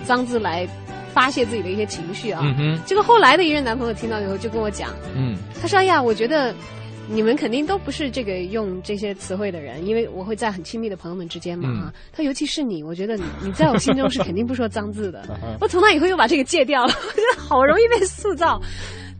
[0.07, 0.67] 脏字来
[1.13, 2.43] 发泄自己的一些情绪啊。
[2.87, 6.55] 结果后来的一任男朋友听到以后就跟我讲，嗯，他说：“哎呀，我觉得
[7.13, 11.93] 你们肯定都不是这个用这些词汇的人，因为我会在很亲密的朋友们之间嘛，哈。
[12.11, 15.23] 他尤其是你，我觉得你你在我心中是肯定不说脏字的。
[15.61, 18.61] 我从那以后又把这个戒掉了，我觉得好容易被塑造。”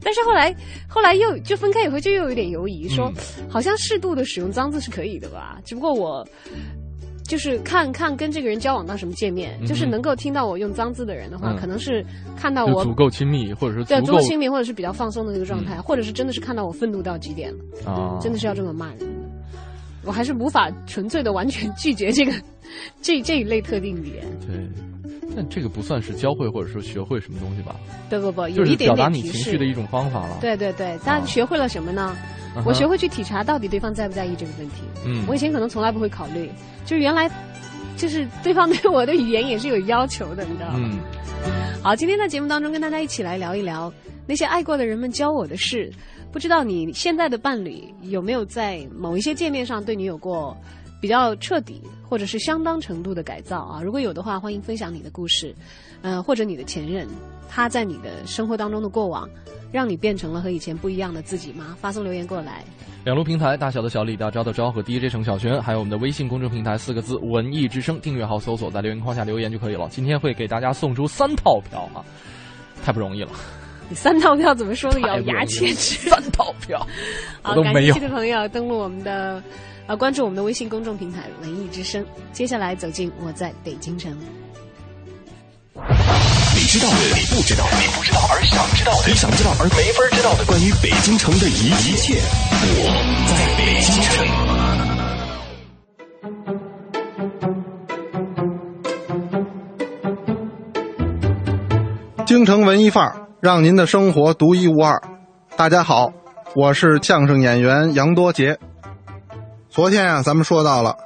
[0.05, 0.53] 但是后来，
[0.89, 3.13] 后来又就分开以后就又有点犹疑，说
[3.49, 5.61] 好像适度的使用脏字是可以的吧？
[5.65, 6.27] 只不过我
[7.25, 12.05] 就是看看跟这个人交往到什么界面，就是能够听到我用脏字的人的话，可能是
[12.37, 19.09] 看到我足够亲密，或者是对足够亲密，或者是比较放松的那个状态，或者是真的是看到我愤怒到极点了啊，真的是要这么骂人，
[20.05, 22.33] 我还是无法纯粹的完全拒绝这个
[23.01, 24.25] 这这一类特定语言。
[24.47, 24.57] 对。
[25.35, 27.77] 但这个不算是教会或者说学会什么东西吧？
[28.11, 30.39] 不不不，就是表达你情绪的一种方法了。
[30.41, 32.17] 对对对，但学会了什么呢？
[32.67, 34.83] 我学会去体察到底对方在不在意这个问题。
[35.07, 36.51] 嗯，我以前可能从来不会考虑，
[36.85, 37.31] 就是原来，
[37.97, 40.81] 就是对方对我的语言也是有要求的，你知道吗？
[40.83, 40.99] 嗯。
[41.83, 43.93] 好，今天在节目当中跟大家一起来聊一聊
[44.27, 45.91] 那些爱过的人们教我的事。
[46.31, 50.57] 不知道你现在的伴侣有没有在某一些界面上对你有过？
[51.01, 53.81] 比较彻底，或者是相当程度的改造啊！
[53.83, 55.55] 如果有的话，欢迎分享你的故事，
[56.03, 57.09] 呃，或者你的前任，
[57.49, 59.27] 他在你的生活当中的过往，
[59.73, 61.75] 让你变成了和以前不一样的自己吗？
[61.81, 62.63] 发送留言过来。
[63.07, 69.89] 两路平台，大小的小李大招的招和 DJ 程小璇，还有我们的微信公众平台四个字“文艺之声”，订阅号搜索，在留言框下留言就可以了。
[69.91, 72.05] 今天会给大家送出三套票啊，
[72.85, 73.31] 太不容易了！
[73.89, 75.01] 你三套票怎么说的？
[75.01, 75.97] 咬牙切齿。
[76.13, 76.87] 三套票，
[77.43, 77.95] 我都没有。
[77.95, 79.43] 的朋友登录我们的。
[79.93, 79.97] 啊！
[79.97, 82.03] 关注我们的微信公众平台“文艺之声”。
[82.33, 84.11] 接下来走进我在北京城。
[85.75, 92.15] 你知道的，你不知道，你不知道而想知道的，你想知道而没法知道的，关于北京城的一一切，
[92.65, 92.89] 我
[93.29, 94.03] 在北京
[102.17, 102.25] 城。
[102.25, 105.03] 京城文艺范儿，让您的生活独一无二。
[105.55, 106.11] 大家好，
[106.57, 108.59] 我是相声演员杨多杰。
[109.73, 110.99] 昨天啊，咱们说到了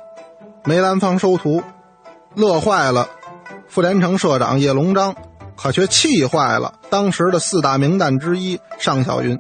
[0.65, 1.63] 梅兰芳收徒，
[2.35, 3.09] 乐坏了
[3.69, 5.15] 傅连城社长叶龙章，
[5.57, 9.39] 可却气坏了当时的四大名旦之一尚小云。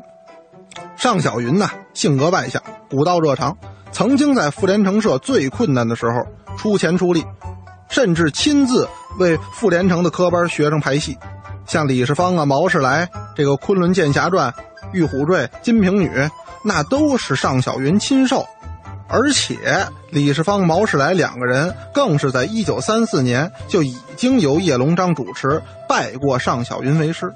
[0.94, 3.58] 尚小云呢，性格外向，古道热肠，
[3.90, 6.24] 曾经在傅连城社最困难的时候
[6.56, 7.24] 出钱出力，
[7.88, 11.18] 甚至亲自为傅连城的科班学生排戏，
[11.66, 14.52] 像李世芳啊、毛世来，这个《昆仑剑侠传》
[14.92, 16.08] 《玉虎坠》《金瓶女》，
[16.62, 18.46] 那都是尚小云亲授。
[19.08, 27.32] 而且李世芳、毛世来两个人更是在一九三四年就已经由叶龙章主持拜过尚小云为师，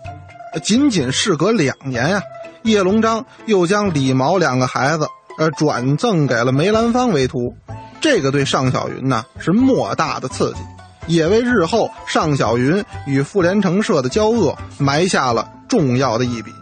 [0.63, 2.23] 仅仅事隔两年呀，
[2.63, 5.07] 叶龙章又将李毛两个孩子
[5.39, 7.55] 呃转赠给了梅兰芳为徒，
[8.01, 10.61] 这个对尚小云呢是莫大的刺激，
[11.07, 16.53] 也为日后尚小云与傅连城社的交恶埋下了重要的一笔。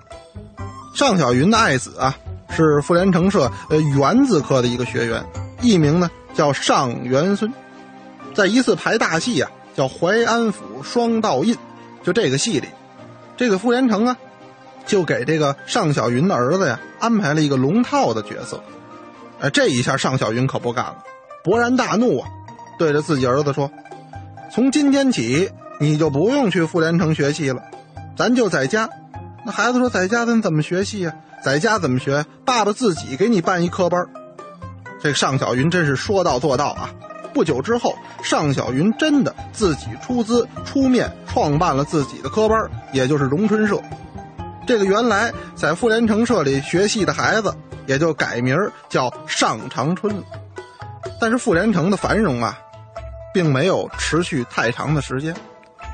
[0.95, 2.15] 尚小云的爱子啊。
[2.51, 5.25] 是傅连城社呃元字科的一个学员，
[5.61, 7.53] 艺名呢叫尚元孙，
[8.35, 11.55] 在一次排大戏啊，叫《淮安府双道印》，
[12.03, 12.69] 就这个戏里，
[13.37, 14.17] 这个傅连城啊，
[14.87, 18.63] 就给这个尚小云的儿子呀安排了一个龙套的角色，
[19.41, 20.99] 哎，这一下尚小云可不干了，
[21.45, 22.29] 勃然大怒啊，
[22.79, 23.71] 对着自己儿子说
[24.53, 27.63] ：“从今天起，你就不用去傅连城学戏了，
[28.17, 28.89] 咱就在家。”
[29.47, 32.25] 那孩子说：“在家咱怎么学戏呀？”在家怎么学？
[32.45, 34.07] 爸爸自己给你办一科班
[35.01, 36.91] 这尚小云真是说到做到啊！
[37.33, 43.81] 不久之后，尚小云真的自己出资出面创办了自己的科班也就是荣春社。
[44.67, 47.55] 这个原来在富连城社里学戏的孩子，
[47.87, 48.57] 也就改名
[48.89, 50.23] 叫尚长春。
[51.21, 52.59] 但是傅连城的繁荣啊，
[53.33, 55.35] 并没有持续太长的时间。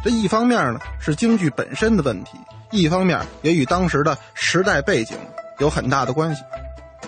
[0.03, 2.39] 这一方面呢，是京剧本身的问题。
[2.71, 5.17] 一方面也与当时的时代背景
[5.59, 6.43] 有很大的关系。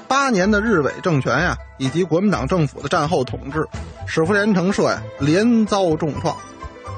[0.09, 3.66] 八年的日伪政权呀，以及国民党政府的战后统治，
[4.07, 6.36] 使傅连城社呀连遭重创。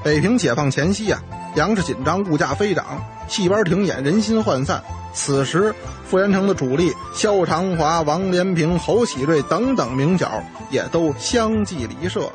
[0.05, 1.21] 北平解放前夕呀，
[1.55, 4.83] 粮食紧张，物价飞涨，戏班停演，人心涣散。
[5.15, 5.75] 此时，
[6.05, 12.31] 傅连城的主力萧长华、王连平、侯喜瑞等等名角也都相继离社。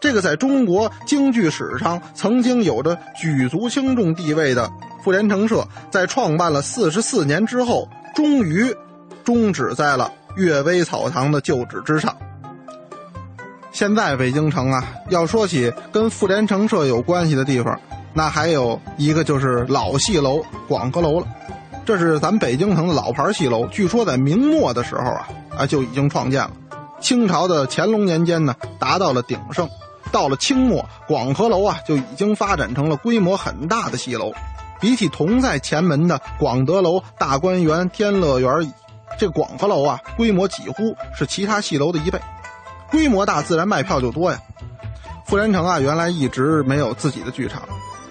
[0.00, 4.70] 这个在中国京剧史上曾经有着举足轻重地位的
[5.02, 8.74] 傅连城社，在创办了四十四年之后，终于
[9.22, 12.16] 终止在了岳微草堂的旧址之上。
[13.70, 17.78] 现在北京城啊，要说起跟傅连城社有关系的地方，
[18.14, 21.26] 那还有一个就是老戏楼广和楼了。
[21.84, 26.50] 这是咱北京城的老牌戏楼，据说在明末的时候啊啊就已经创建了。
[27.02, 29.68] 清朝的乾隆年间呢，达到了鼎盛。
[30.10, 34.32] 到了清末，广和楼啊就已经发展成了规模很大的戏楼。
[34.80, 38.72] 比起同在前门的广德楼、大观园、天乐园，
[39.18, 42.20] 这广和楼啊规模几乎是其他戏楼的一倍。
[42.90, 44.38] 规模大，自然卖票就多呀。
[45.26, 47.62] 傅连城啊，原来一直没有自己的剧场，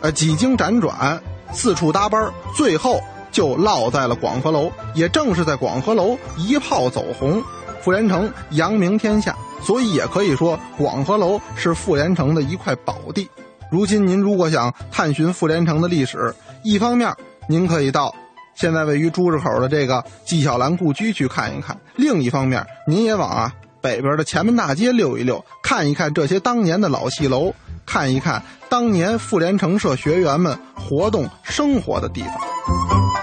[0.02, 1.22] 呃，几经辗转，
[1.54, 3.00] 四处搭班，最后
[3.32, 4.70] 就落在了广和楼。
[4.94, 7.42] 也正是在广和楼一炮走红，
[7.82, 13.30] 傅连城扬名天下，所以也可以说广和楼是傅连城的一块宝地。
[13.72, 16.36] 如今您如果想探寻傅连城的历史，
[16.66, 17.14] 一方面
[17.48, 18.14] 您可以到
[18.56, 23.54] 现在位于珠市口的这个纪晓岚故居去看一看；另一方面，您也往啊。
[23.82, 27.54] 北边的前门大街溜一溜，看一看这些当年的老戏楼，
[27.86, 33.15] 看一看当年妇联城社学员们活动生活的地方。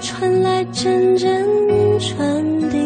[0.00, 1.46] 传来阵阵
[1.98, 2.78] 传递。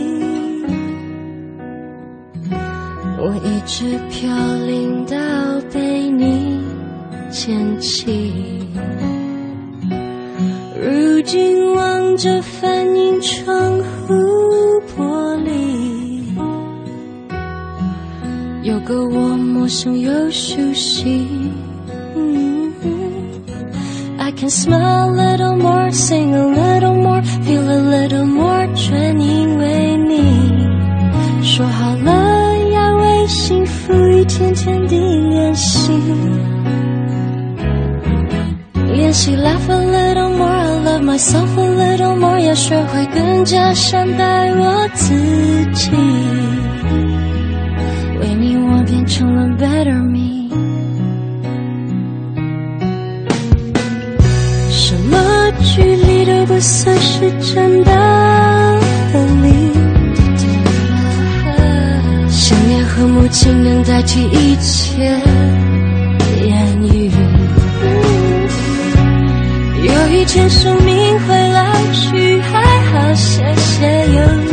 [3.17, 4.29] 我一直飘
[4.67, 5.17] 零到
[5.73, 6.61] 被你
[7.31, 8.67] 捡起，
[10.77, 14.15] 如今望着反映窗户
[14.95, 16.23] 玻璃，
[18.63, 21.27] 有个我陌生又熟悉。
[45.74, 46.60] to you，
[48.20, 48.84] 为你我
[56.55, 57.91] 就算是真的
[59.13, 59.73] 和你。
[62.31, 65.21] 想念和母亲能代替一切
[66.47, 67.11] 言语。
[69.83, 74.23] 有一天生命会老去，还好谢谢有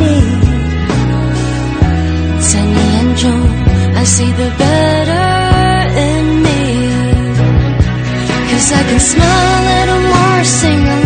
[2.40, 3.30] 在你眼中
[3.94, 7.14] ，I see the better in me，cause
[8.74, 11.01] I can smile a little more, sing a little.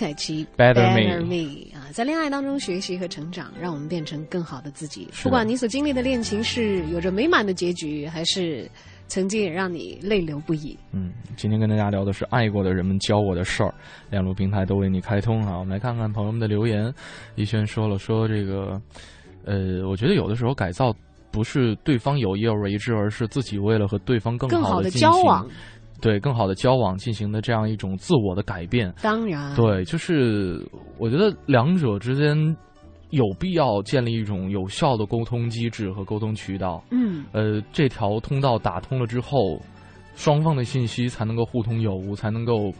[0.00, 5.06] 凯奇 Better Me 啊，在恋爱当中学习和成长，让我们变成更好的自己。
[5.22, 8.66] 不管你所经历的恋情是有着美满的结局，还是。
[9.12, 10.78] 曾经也让你泪流不已。
[10.92, 13.74] 嗯，今天跟大家聊的是爱过的人们教我的事儿，
[14.08, 15.58] 两路平台都为你开通啊。
[15.58, 16.94] 我们来看看朋友们的留言。
[17.34, 18.80] 一轩说了说这个，
[19.44, 20.94] 呃，我觉得有的时候改造
[21.32, 25.44] 不是对方有意而为之，而是自己为了和对方更好的交往，
[26.00, 28.92] 对更好的交往进行的这样一种自我的改变。
[29.02, 30.66] 当然，对，就是
[30.98, 32.56] 我觉得两者之间。
[33.10, 36.80] 有必要建立一种有效的沟通机制和沟通渠道。
[36.92, 39.60] 嗯，呃，这条通道打通了之后，
[40.14, 42.72] 双方的信息才能够互通有无，才能够，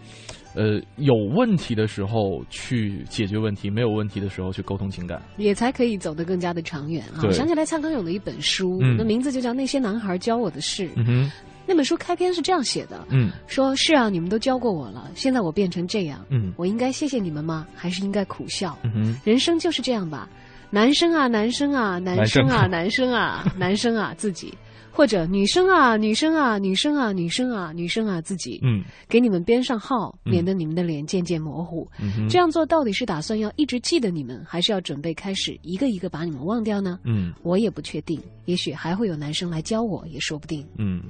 [0.54, 7.22] 呃，有问题的时候去解决问题，没有问题的时候去沟通情感，也才可以走得更加的长远啊！
[7.24, 10.86] 我想起来蔡康永的一本书，那名字就叫《那些男孩教我的事》。
[10.94, 11.30] 嗯哼。
[11.66, 17.66] 那本书开篇是这样写的，嗯，说是啊，你们都教过我了，现在我变成这样，嗯，我应该谢谢你们吗？
[17.76, 18.76] 还是应该苦笑？
[18.82, 20.28] 嗯哼，人生就是这样吧，
[20.70, 24.52] 男生啊，男生啊，男生啊，男生啊，男生啊，自己，
[24.90, 31.88] 或者女生啊，女生啊，女生啊，女生啊，女生啊，自己，嗯，给你们编上号，免得你们的脸渐渐模糊。
[32.00, 36.98] 嗯这样做到底是打算要一直记得你们，还是要准备开始一个一个把你们忘掉呢？
[37.04, 40.66] 嗯，我也不确定，也许还会有男生来教我，也说不定。
[40.76, 41.02] 嗯。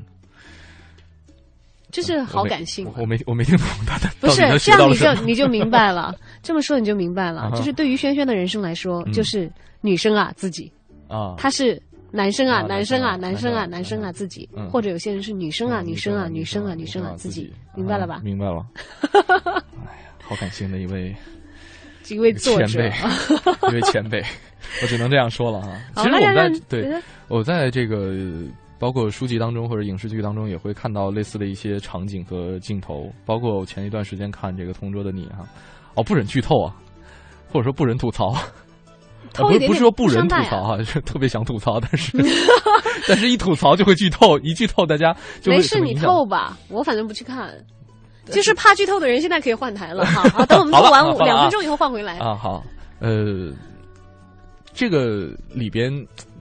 [1.90, 4.08] 就是好感性，我没我没听懂他的。
[4.20, 6.14] 不是这样，你就你就明白了。
[6.42, 7.50] 这么说你就明白了。
[7.56, 10.72] 就是对于轩轩的人生来说，就是女生啊自己
[11.08, 11.80] 啊，他是
[12.10, 18.20] 男生啊男生啊男生啊男生啊自己，或者有些人是女生啊女生啊女生啊女生啊自己，明白了吧？
[18.24, 18.64] 明白了。
[19.86, 21.14] 哎呀，好感性的一位
[22.08, 22.90] 一位作者，
[23.70, 24.22] 一位前辈，
[24.82, 25.80] 我只能这样说了哈。
[25.96, 28.14] 其实我在对我在这个。
[28.80, 35.46] 包括书籍当中或者影视剧当中也会看到类似的一些场景和镜头，包括我前一段时间看这个《同桌的你》哈，
[35.96, 36.74] 哦，不忍剧透啊，
[37.52, 38.34] 或者说不忍吐槽，
[39.34, 42.16] 不是不是说不忍吐槽哈，是特别想吐槽，但是
[43.06, 47.52] 但是一吐槽就会剧透，一剧透大家就没事你透吧，我反正不去看，
[48.24, 52.16] 就是怕剧透的人现在可以换台了哈， 等我们透完两分钟以后换回来。
[52.16, 52.64] 啊好，
[52.98, 53.52] 呃，
[54.72, 55.92] 这个里边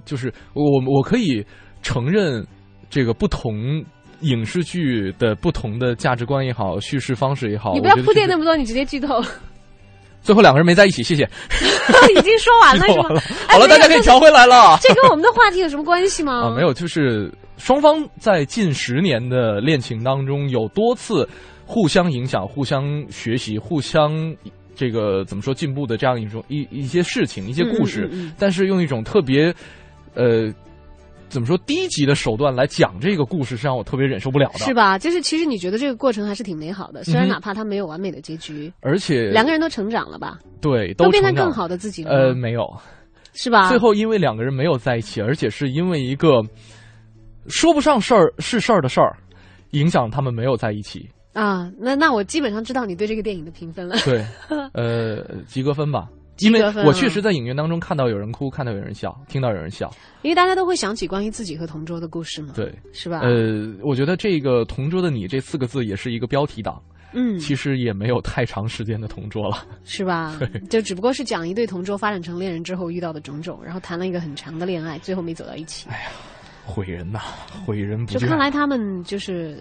[0.05, 1.45] 就是我我可以。
[1.82, 2.45] 承认
[2.89, 3.84] 这个不同
[4.21, 9.23] 影视剧的不同的价值观也好，叙事方式也好，你不要铺垫那么多，你直接剧透。
[10.21, 11.23] 最后两个人没在一起，谢谢。
[12.17, 13.21] 已经说完了 是吗？
[13.47, 14.77] 好了，大家可以调回来了。
[14.82, 16.49] 这跟我们的话题有什么关系吗？
[16.49, 21.27] 啊，没有，就是双方在近十年的恋情当中有多次
[21.65, 24.11] 互相影响、互相学习、互相
[24.75, 29.55] 这个怎么说进步的这样一种一一些事情、一些故事，但是用一种特别
[30.15, 30.53] 呃。
[31.30, 34.97] 怎么说低级的手段来讲这个故事是让我特别忍受不了的，是吧？
[34.97, 40.39] 就是其实你觉得这个过程还是挺美好的，虽然哪怕它没有完美的结局，而且两个人都成长了吧？
[40.59, 42.11] 对，都变成更好的自己了。
[42.11, 42.65] 呃，没有，
[43.34, 43.69] 是吧？
[43.69, 46.41] 最后因为两个人没有在一起，而且是因为一个
[47.47, 49.15] 说不上事儿是事儿的事儿，
[49.71, 51.71] 影响他们没有在一起啊。
[51.77, 53.95] 那那我基本上知道你对这个电影的评分了。
[54.03, 54.25] 对，
[54.73, 56.07] 呃，及格分吧。
[56.39, 59.93] 因为我确实在影院当中看到有人哭，看到有人笑，听到有人笑。
[60.21, 63.21] 因为大家都会想起关于自己和同桌的故事嘛，对，是吧？
[63.23, 66.81] 呃，我觉得这个“同桌的你”这四个字也是一个标题党。
[67.11, 70.35] 嗯，其实也没有太长时间的同桌了，是吧？
[70.37, 75.89] 对，就只不过是讲一对同桌发展成恋人之后遇到的种种，然后谈了一个很长的恋爱，最后没走到一起。
[75.89, 76.11] 哎呀，
[76.65, 77.19] 毁人呐，
[77.65, 79.57] 毁人不就看来他们就是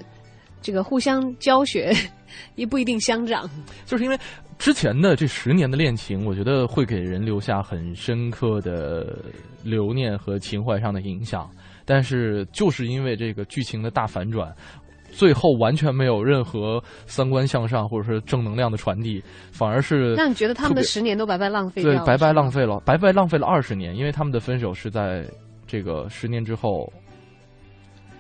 [0.61, 1.93] 这个互相教学，
[2.57, 3.49] 也不一定相长，
[3.87, 4.19] 就是因为。
[4.59, 9.17] 之前的这十年的恋情，我觉得会给人留下很深刻的
[9.63, 11.49] 留念和情怀上的影响。
[11.85, 14.53] 但是，就是因为这个剧情的大反转，
[15.13, 25.25] 最后完全没有任何三观向上或者是正能量的传递，反而是让你觉得他们的十年都白白浪费了对，白白浪费了，白白浪费了二十年，因为他们的分手是在
[25.69, 26.93] 这个十年之后，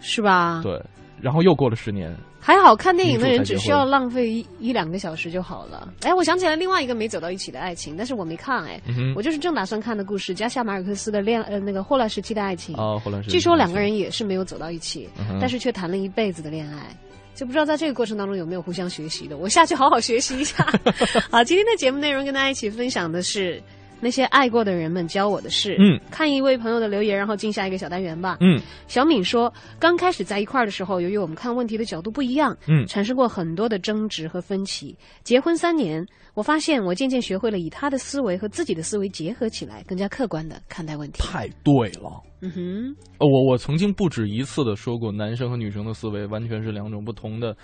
[0.00, 0.60] 是吧？
[0.62, 0.80] 对。
[1.20, 5.92] 然后又过了十年，还好看电影的人只需要浪费一一两个小时就好了。
[6.02, 8.80] 哎，我想起来另外一个没走到一起的爱情，但是我没看哎，
[9.14, 15.08] 我就是正打算看的故事，加夏马尔克斯的恋呃那个霍乱时期的爱情哦，霍乱时期，据说两个人也是没有走到一起，
[15.40, 16.96] 但是却谈了一辈子的恋爱，
[17.34, 19.36] 就不知道在这个过程当中有没有互相学习的。
[19.36, 20.64] 我下去好好学习一下。
[21.30, 23.62] 好，今天的节目内容跟大家一起分享的是。
[24.00, 25.76] 那些爱过的人们教我的事。
[25.78, 28.38] 嗯，看一位朋友的留言，然后进下一个小单元吧。
[28.40, 34.96] 嗯，小敏说，刚开始在一块儿的时候，由于我们看问题的角度不一样，嗯，产生过很多的争执和分歧。
[35.22, 41.22] 结婚三年，我发现我渐渐学会了以他的思维和自己的思维结合起来，更加客观的看待问题。
[41.22, 42.22] 太对了。
[42.40, 47.56] 嗯哼，我我曾经不止一次的说过，男生和女生的思维完全是两种不同的，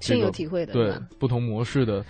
[0.00, 2.04] 深有体会的，对不同模式的。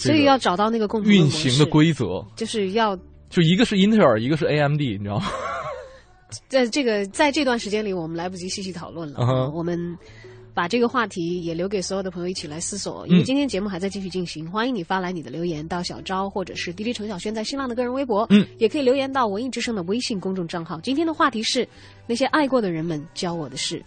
[0.00, 2.96] 所以要找到那个共同运行的规则，就是要
[3.28, 5.26] 就一个是英特尔，一个是 AMD，你知道吗？
[6.48, 9.50] 在这个在这段时间里，我们来不及细细讨论了。
[9.52, 9.98] 我们
[10.54, 14.48] 把这个话题也留给所有的朋友一起来思索，因为今天节目还在继续进行。
[14.50, 20.80] 欢迎你发来你的留言到小昭或者是滴滴程小轩在新浪的个人微博，嗯，也可以留言到文艺之声的微信公众账号。
[20.80, 21.66] 今天的话题是
[22.06, 23.82] 那些爱过的人们教我的事。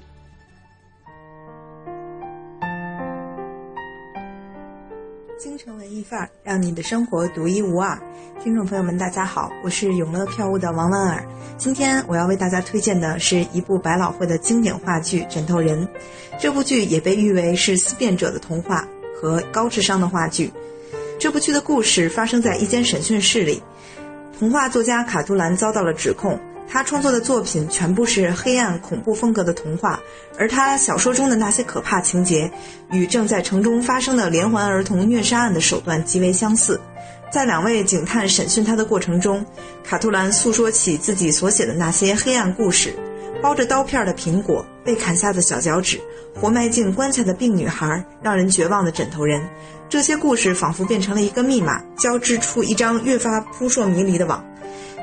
[5.37, 7.99] 京城文艺范儿，让你的生活独一无二。
[8.43, 11.25] 听众朋友们，大家好，我是永乐票务的王婉儿。
[11.57, 15.85] 今天我要为大家推荐的是一部百老汇的经典话剧《枕头人》。
[16.39, 18.87] 这部剧也被誉为是思辨者的童话
[19.19, 20.51] 和高智商的话剧。
[21.19, 23.61] 这部剧的故事发生在一间审讯室里，
[24.37, 26.39] 童话作家卡图兰遭到了指控。
[26.73, 29.99] 他创作的作品全部是黑暗恐怖风格的童话，
[30.39, 32.51] 而他小说中的那些可怕情节，
[32.89, 36.81] 与正在城中发生的连环儿童虐杀案的手段极为相似。
[37.31, 39.45] 在两位警探审讯他的过程中，
[39.83, 42.95] 卡图兰诉说起自己所写的那些黑暗故事：
[43.39, 46.01] 包着刀片的苹果、被砍下的小脚趾、
[46.33, 49.47] 活埋进棺材的病女孩、让人绝望的枕头人。
[49.87, 54.43] 这些故事仿佛变成了一个密码，交织出一张越发扑朔迷离的网。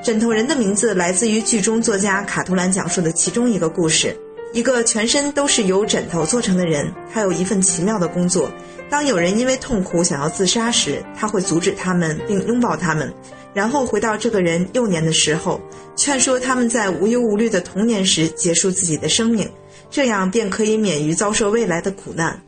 [0.02, 4.16] 枕头人的名字来自于剧中作家卡图兰讲述的其中一个故事：
[4.54, 8.50] 一个全身都是由枕头做成的人，他有一份奇妙的工作。
[8.88, 13.12] 当有人因为痛苦想要自杀时，他会阻止他们并拥抱他们，
[13.52, 15.60] 然后回到这个人幼年的时候，
[15.94, 19.46] 劝说他们在无忧无虑的童年时结束自己的生命，
[19.90, 22.40] 这样便可以免于遭受未来的苦难。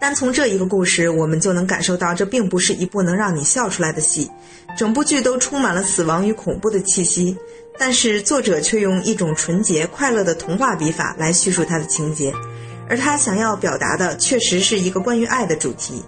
[0.00, 4.30] 单从这一个故事，我们就能感受到，这并不是一部能让你笑出来的戏。
[4.74, 7.36] 整部剧都充满了死亡与恐怖的气息，
[7.78, 12.32] 但是作者却用一种纯洁快乐的童话笔法来叙述他的情节，
[12.88, 16.02] 而他想要表达的确实是一个关于爱的主题，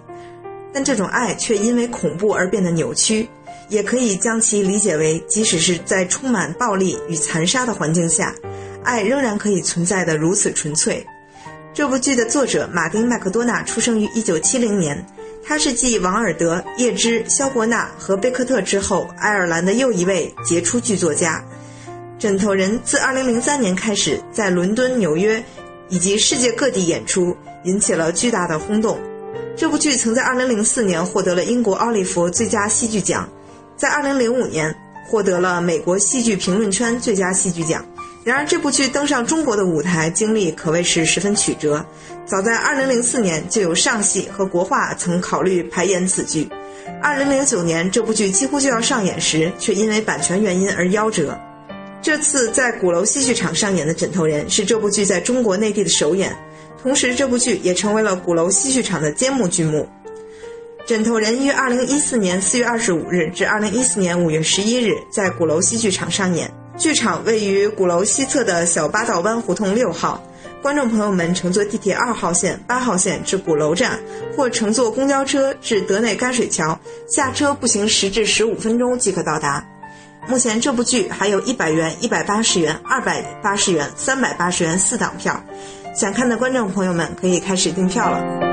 [0.73, 3.29] 但这种爱却因为恐怖而变得扭曲。
[3.69, 8.35] 也可以将其理解为，即使是在充满暴力与残杀的环境下，
[8.83, 11.03] 爱仍然可以存在的如此纯粹。
[11.73, 15.03] 这部剧的作者马丁·麦克多纳出生于1970年，
[15.43, 21.43] 他是继王尔德、叶芝、肖伯纳和贝克特之后，爱尔兰的又一位杰出剧作家。
[22.21, 25.43] 《枕头人》自2003年开始在伦敦、纽约
[25.89, 28.99] 以及世界各地演出，引起了巨大的轰动。
[29.57, 33.27] 这部剧曾在2004年获得了英国奥利弗最佳戏剧奖，
[33.75, 34.75] 在2005年
[35.07, 37.83] 获得了美国戏剧评论圈最佳戏剧奖。
[38.23, 41.85] 然而，这部剧登上中国的舞台经历可谓是十分曲折。
[42.25, 46.49] 早在2004年，就有上戏和国画曾考虑排演此剧。
[47.01, 51.37] 2009年，这部剧几乎就要上演时，却因为版权原因而夭折。
[52.01, 56.33] 这次在鼓楼戏剧场上演的《枕头人》是这部剧在中国内地的首演，
[56.81, 59.85] 同时这部剧也成为了鼓楼戏剧场的揭幕剧目。
[60.87, 66.49] 《枕头人》于2014年4月25日至2014年5月11日在鼓楼戏剧场上演。
[66.77, 70.21] 剧场位于鼓楼西侧的小八道湾胡同六号，
[70.61, 73.99] 观众朋友们乘坐地铁二号线、八号线至鼓楼站，
[74.35, 79.63] 或乘坐公交车至德内干水桥，下车步行十至十五分钟即可到达。
[80.27, 85.43] 目前这部剧还有一百元、一百八十元、二百八十元、三百八十元四档票，
[85.95, 88.52] 想看的观众朋友们可以开始订票了。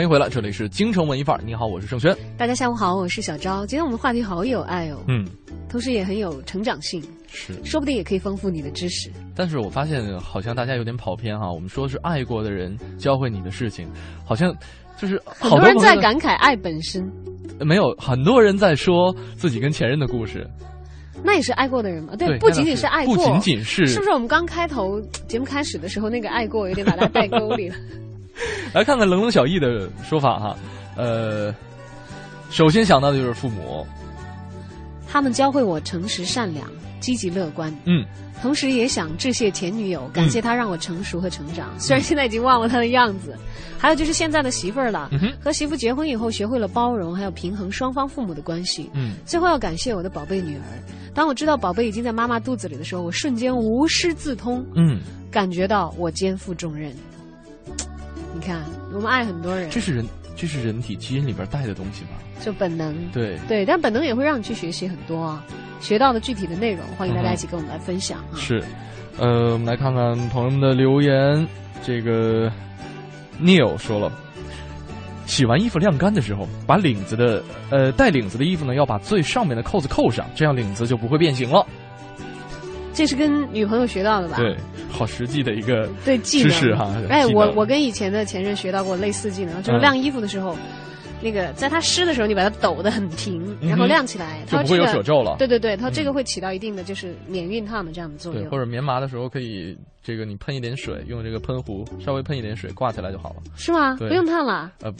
[0.00, 1.42] 欢迎回来，这里是京城文艺范儿。
[1.44, 2.16] 你好，我是盛轩。
[2.38, 3.66] 大家下午好，我是小昭。
[3.66, 4.96] 今天我们话题好有爱哦。
[5.08, 5.28] 嗯，
[5.68, 9.10] 同时也很有成长性，是，说不定也可以丰富你的知识。
[9.36, 13.86] 但是我发现好像大家有点跑偏哈，我们说是爱过的人教会你的事情，
[14.24, 14.50] 好像
[14.96, 17.06] 就是很多人在感慨爱本身，
[17.58, 20.48] 没有很多人在说自己跟前任的故事，
[21.22, 22.16] 那也是爱过的人吗？
[22.16, 24.98] 对，不仅仅是爱过，不仅仅是，是不是我们刚开头
[25.28, 27.76] 节目开始的时候那个爱过有点把它带沟里了？
[28.74, 30.56] 来看看冷冷小易的说法哈，
[30.96, 31.54] 呃，
[32.50, 33.86] 首先想到的就是父母。
[35.12, 36.70] 他们教会我诚实、善良、
[37.00, 37.76] 积极、乐观。
[37.84, 38.04] 嗯，
[38.40, 41.68] 同时也想致谢前女友，感谢她让我成熟和成长。
[41.80, 43.36] 虽然现在已经忘了她的样子。
[43.76, 45.10] 还有就是现在的媳妇儿了，
[45.42, 48.90] 和媳妇结婚以后，学会了包容，还有平衡双方父母的关系。
[48.92, 50.62] 嗯，最后要感谢我的宝贝女儿。
[51.14, 54.64] 当我知道宝贝已经在妈妈肚子里的时候，我瞬间无师自通。
[54.76, 56.94] 嗯，感觉到我肩负重任。
[58.40, 59.68] 你看，我们爱很多人。
[59.68, 60.02] 这是人。
[60.34, 62.12] 这是人体基因里边带的东西吧？
[62.40, 62.96] 就本能。
[63.12, 65.44] 对对，但本能也会让你去学习很多啊，
[65.80, 68.32] 学到的具体的内容，欢迎大家一起跟我们来分享啊。
[68.36, 68.62] 是，
[69.18, 71.46] 呃，我们来看看朋友们的留言。
[71.84, 72.50] 这个
[73.38, 74.10] Neil 说了，
[75.26, 81.66] 洗完衣服晾干的时候，把领子的呃带领子的衣服呢，要把最上面的扣子扣上，这样领子就不会变形了。
[83.00, 84.36] 这是跟女朋友学到的吧？
[84.36, 84.54] 对，
[84.90, 86.94] 好实际的一个对技能哈。
[87.08, 90.54] 哎，我我跟以前的前任学到过类似技能，就是晾衣服的时候，
[91.22, 95.36] 那个在它湿的时候，你把它抖得很平，然后晾起来，就不会有褶皱了。
[95.38, 98.42] 对对对，它这个会起到一定的就是免熨烫的这样的作用。
[98.42, 103.36] 对，或者棉麻的时候可以这个你喷一点水，用这个喷壶稍微喷一点水挂起来就好了。
[103.54, 103.94] 是吗？
[103.96, 104.72] 不用烫了？
[104.82, 104.90] 呃，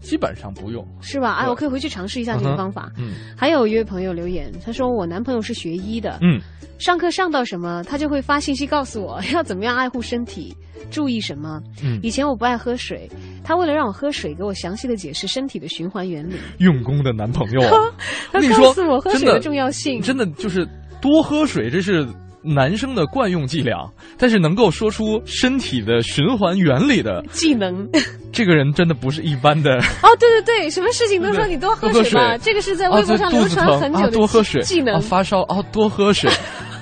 [0.00, 0.86] 基本上不用。
[1.00, 1.34] 是吧？
[1.40, 2.92] 哎，我可以回去尝试一下这个方法。
[2.98, 3.12] 嗯。
[3.36, 6.18] 还有一位朋友留言，他说我男朋友是学医的。
[6.20, 6.40] 嗯。
[6.78, 10.54] 上课上到什么，他就会发信息告诉我要怎么样爱护身体，
[10.90, 11.62] 注意什么。
[11.82, 13.08] 嗯，以前我不爱喝水，
[13.44, 16.34] 他为了让我喝水，给我详细的解释身体的循环原理。
[16.58, 17.60] 用功的男朋友，
[18.32, 20.66] 他告诉我喝水的重要性，真的就是
[21.00, 22.06] 多喝水，这是。
[22.42, 23.88] 男生的惯用伎俩，
[24.18, 27.88] 但是能够说出身体的循环原理的技能，
[28.32, 29.76] 这个人真的不是一般的。
[30.02, 35.00] 哦，对对对，什么事情都说你多喝水吧，这个是在微博上流传很久的多喝水技能。
[35.00, 36.30] 发烧啊，多喝水。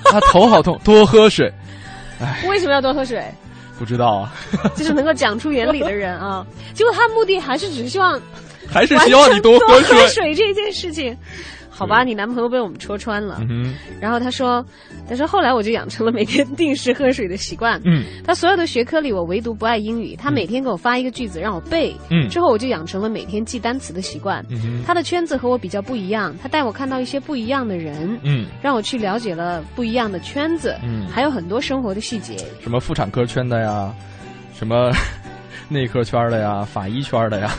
[0.03, 1.51] 他头好痛，多喝水。
[2.19, 3.23] 哎，为什么要多喝水？
[3.77, 4.33] 不知道啊。
[4.75, 8.19] 就是能够讲出原理的人啊， 结果他目的还是只是希望，
[8.67, 11.15] 还是希望你多喝水这件事情。
[11.81, 13.37] 好吧，你男朋友被我们戳穿了。
[13.49, 14.65] 嗯然后他说
[15.09, 17.79] ：“他说后来我就养成了每天定时喝水的习惯。
[17.83, 20.15] 嗯，他所有的学科里，我唯独不爱英语。
[20.15, 21.95] 他每天给我发一个句子让我背。
[22.09, 24.43] 嗯，之后我就养成了每天记单词的习惯。
[24.49, 28.19] 嗯他的圈子和我比较不一样，他带我看到一些不一样的人。
[28.23, 30.75] 嗯，让我去了解了不一样的圈子。
[30.83, 33.93] 嗯，还有很多生活的细节，什么妇产科圈的呀，
[34.57, 34.91] 什么
[35.69, 37.51] 内科圈的呀，法医圈的呀。”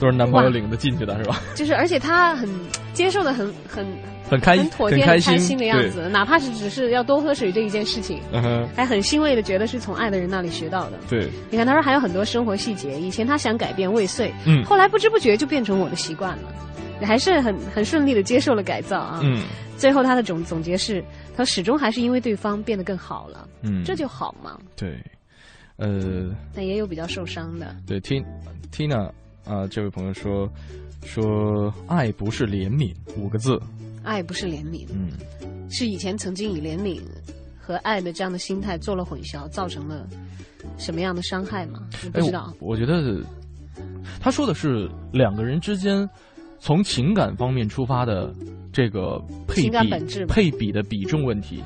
[0.00, 1.40] 都是男朋友领着进去的是吧？
[1.54, 2.48] 就是，而且他很
[2.94, 3.86] 接受的很很
[4.28, 10.98] 很开很妥帖、很开心的样子，哪怕是只是要多喝水这一件事情，嗯还很欣慰的觉得是从爱的人那里学到的。
[11.08, 16.52] 对，你看他说还有很多生活细节，以前他想改变未遂，嗯，后来不知不觉就变成我的习惯了，
[17.02, 19.20] 还是很很顺利的接受了改造啊。
[19.22, 19.42] 嗯，
[19.76, 21.04] 最后他的总总结是，
[21.36, 24.58] 他始终还是因为对方变得更好了，嗯，这就好嘛。
[24.76, 24.98] 对，
[25.76, 27.76] 呃，但也有比较受伤的。
[27.86, 29.10] 对 Tina。
[29.44, 30.48] 啊，这位朋友说，
[31.04, 33.60] 说爱不是怜悯五个字，
[34.02, 35.10] 爱不是怜悯，嗯，
[35.70, 37.00] 是以前曾经以怜悯
[37.58, 40.06] 和爱的这样的心态做了混淆，造成了
[40.78, 41.80] 什么样的伤害吗？
[42.12, 42.52] 不知道。
[42.60, 43.22] 我觉得
[44.20, 46.08] 他说的是两个人之间
[46.58, 48.32] 从情感方面出发的
[48.72, 49.18] 这个
[49.48, 51.62] 配比配比的比重问题。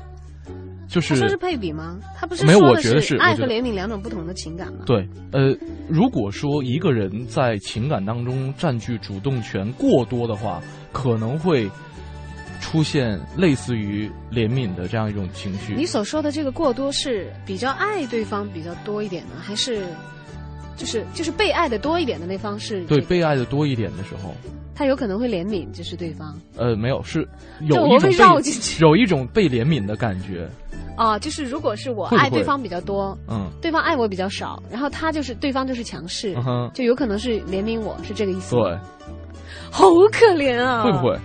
[0.87, 1.99] 就是说是配比吗？
[2.15, 2.59] 他不是没有？
[2.59, 4.83] 我觉得是爱和怜悯两种不同的情感吗？
[4.85, 5.55] 对，呃，
[5.89, 10.61] 如果说一个人在情感当中占据主动权过多的话，
[10.91, 11.69] 可能会
[12.61, 15.73] 出现类似于怜悯的这样一种情绪。
[15.75, 19.87] 你所说的这个过多是比较爱对方比较多一点呢，还是
[20.75, 22.83] 就是就是被爱的多一点的那方是？
[22.85, 24.33] 对，被爱的多一点的时候，
[24.75, 26.37] 他有可能会怜悯，就是对方。
[26.57, 27.27] 呃，没有，是
[27.61, 28.09] 有一种
[28.39, 30.47] 被有一种被怜悯的感觉。
[30.97, 36.33] 啊，就是如果是我爱对方比较多，嗯，对方爱我比较少，然后他就是对方就是强势，
[36.73, 38.55] 就有可能是怜悯我，是这个意思。
[38.55, 38.79] 对，
[39.69, 40.83] 好可怜啊！
[40.83, 41.17] 会不会？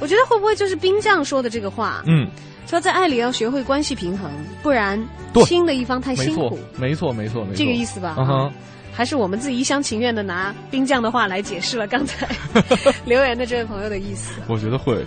[0.00, 2.02] 我觉得会不会就是冰将说的这个话？
[2.06, 2.28] 嗯，
[2.66, 4.30] 说在爱里要学会关系平衡，
[4.62, 5.02] 不然
[5.46, 6.58] 亲的一方太辛苦。
[6.76, 8.16] 没错，没错，没错，这个意思吧？
[8.18, 8.52] 嗯哼，
[8.94, 12.28] 还是我们自己一厢情愿的拿兵将的话来解释了刚才
[13.04, 14.40] 留言的这位朋友的意思。
[14.46, 15.04] 我觉得会，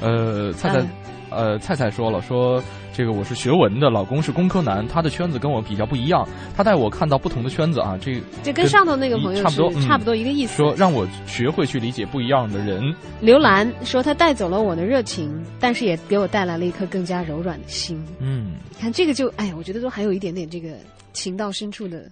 [0.00, 0.86] 呃，菜菜。
[1.34, 2.62] 呃，菜菜说了，说
[2.92, 10.54] 这个我是学文的，老公是工科男，他的圈子跟我比较不一样，他带我看到不同的圈子啊，这这跟上头那个朋友差不多，差不多一个意思。
[10.58, 12.94] 说让我学会去理解不一样的人。
[13.22, 17.98] 刘兰说他带走了我的热情，但是也给我带来了一颗更加柔软的心。
[18.20, 20.76] 嗯，看这个就哎呀，我觉得都还有一点点这个
[21.14, 22.10] 情到深处的。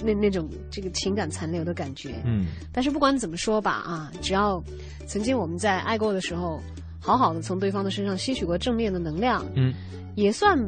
[0.00, 4.62] 那那种这个情感残留的感觉，嗯，但是不管怎么说吧，啊，只要
[5.06, 6.60] 曾经我们在爱过的时候，
[7.00, 9.72] 好好的从对方的身上吸取过正面的能量，嗯，
[10.14, 10.58] 也算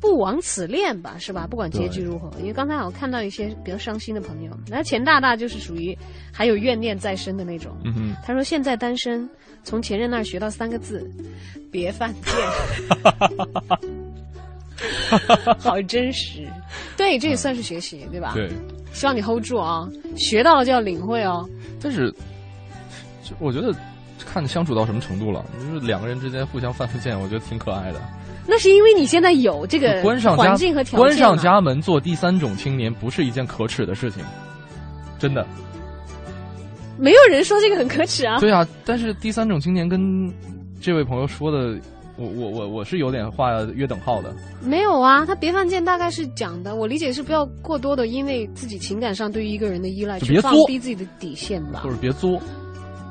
[0.00, 1.46] 不枉此恋吧，是吧？
[1.46, 5.96] 不管结局如何，因为刚才我看到一些比较伤心的朋友，那钱大大就是属于
[6.32, 9.28] 还有怨念在身的那种，嗯哼，他说现在单身，
[9.64, 11.10] 从前任那儿学到三个字，
[11.70, 12.32] 别犯贱。
[15.58, 16.46] 好真实，
[16.96, 18.32] 对，这也算是学习，对吧？
[18.34, 18.48] 对，
[18.92, 21.48] 希望你 hold 住啊，学到了就要领会哦。
[21.82, 22.10] 但是，
[23.24, 23.74] 就我觉得，
[24.24, 28.00] 看相处到什么程度了，就是两个人之间互相犯犯贱，我觉得挺可爱的。
[28.46, 34.24] 那是因为你现在有这个关上环境和条件，关上家门做第三种青年，不是一件可耻的事情，
[35.18, 35.44] 真的。
[36.96, 38.38] 没有人说这个很可耻啊。
[38.38, 40.32] 对啊，但是第三种青年跟
[40.80, 41.76] 这位朋友说的。
[42.18, 52.40] 我我我我是有点画约等号的，没有啊，他别犯贱大概是讲的，我理解是不要过多的因为自己情感上对于一个人的依赖去放低自己的底线吧，就是别作，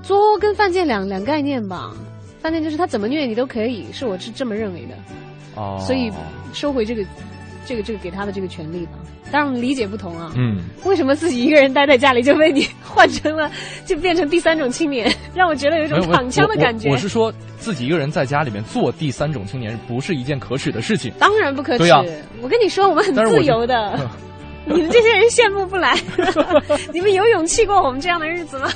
[0.04, 1.94] 作跟犯贱两两概念吧，
[2.42, 4.96] 犯贱就是他怎么虐你都可以，是我是这么认为的，
[5.56, 6.12] 哦，所以
[6.54, 7.02] 收回这个
[7.68, 8.94] 这个这个给他的这个权利吧。
[9.30, 13.52] 当然理解不同啊，嗯，为什么自己一个人待在家里就被你换成了，
[13.86, 16.90] 就变成第三种青年， 让我觉得有一种躺枪的感觉。
[16.90, 21.12] 我是说自己一个人在家里面做第三种青年，不是一件可耻的事情。
[21.20, 21.84] 当然不可耻，
[22.42, 24.10] 我跟你说，我们很自由的，
[24.66, 25.94] 你们这些人羡慕不来，
[26.94, 28.70] 你们有勇气过我们这样的日子吗？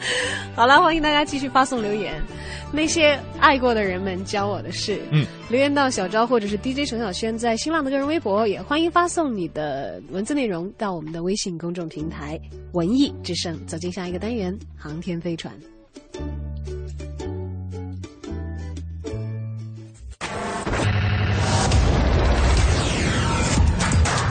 [0.54, 2.22] 好了，欢迎大家继续发送留言。
[2.70, 12.38] 那些爱过的人们教我的事，嗯，留言到小昭或者是 DJ 陈小轩在新浪的个人微博，也欢迎发送你的文字内容到我们的微信公众平台
[12.72, 13.58] “文艺之声”。
[13.66, 15.54] 走进下一个单元——航天飞船。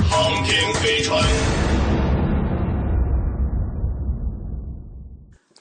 [0.10, 1.24] 航天飞船，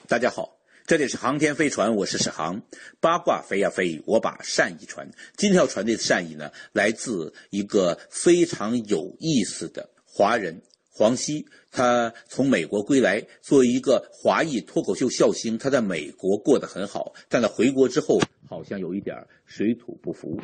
[0.07, 0.57] 大家好。
[0.85, 2.61] 这里是航天飞船，我是史航。
[3.01, 5.11] 八卦飞呀飞，我把善意传。
[5.35, 11.45] 今天要传递的善意呢，来自一个非常有意思的华人黄西。
[11.71, 20.39] 他从美国归来，作为一个华裔脱口秀笑星，他在美国过得很好，但他回国之后好像有一点水土不服。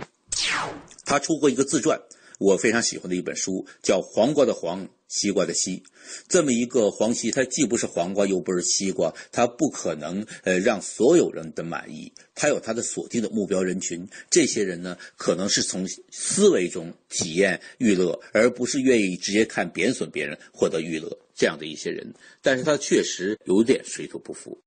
[1.06, 1.98] 他出过一个自传，
[2.40, 4.86] 我非常喜欢的一本书，叫《黄瓜的黄》。
[5.10, 5.84] 西瓜的西，
[6.28, 12.12] 这么一个黄西，它既不是黄瓜，又不是西瓜，它不可能呃让所有人的满意。
[12.34, 22.12] 它有它的锁定的目标人群，这些人呢，可能是从思维中体验娱乐，而不是愿意直接看贬损别人获得娱乐这样的一些人。
[22.42, 24.63] 但是他确实有点水土不服。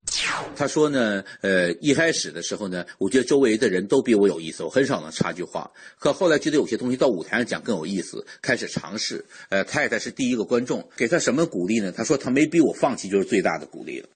[0.55, 5.69] 他说呢，呃，一开始的时候呢，我觉得周围的人都比我有意思，我很少能插句话。
[5.99, 9.25] 可后来觉得有些东西到舞台上讲更有意思，开始尝试。
[9.49, 10.37] 呃，太太是第一。
[10.37, 11.91] 个观众给他什么鼓励呢？
[11.91, 14.09] 他说他没逼我放弃，就是最大的鼓励了。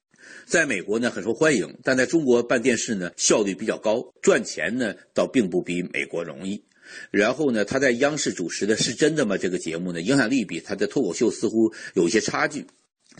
[0.45, 6.63] 在美国呢很受欢迎，但在中国办电视呢效率比较高，赚钱呢倒并不比美国容易。
[7.09, 9.35] 然后呢，他在央视主持的是真的吗？
[9.35, 12.67] 这个节目呢影响力比他的脱口秀似乎有一些差距。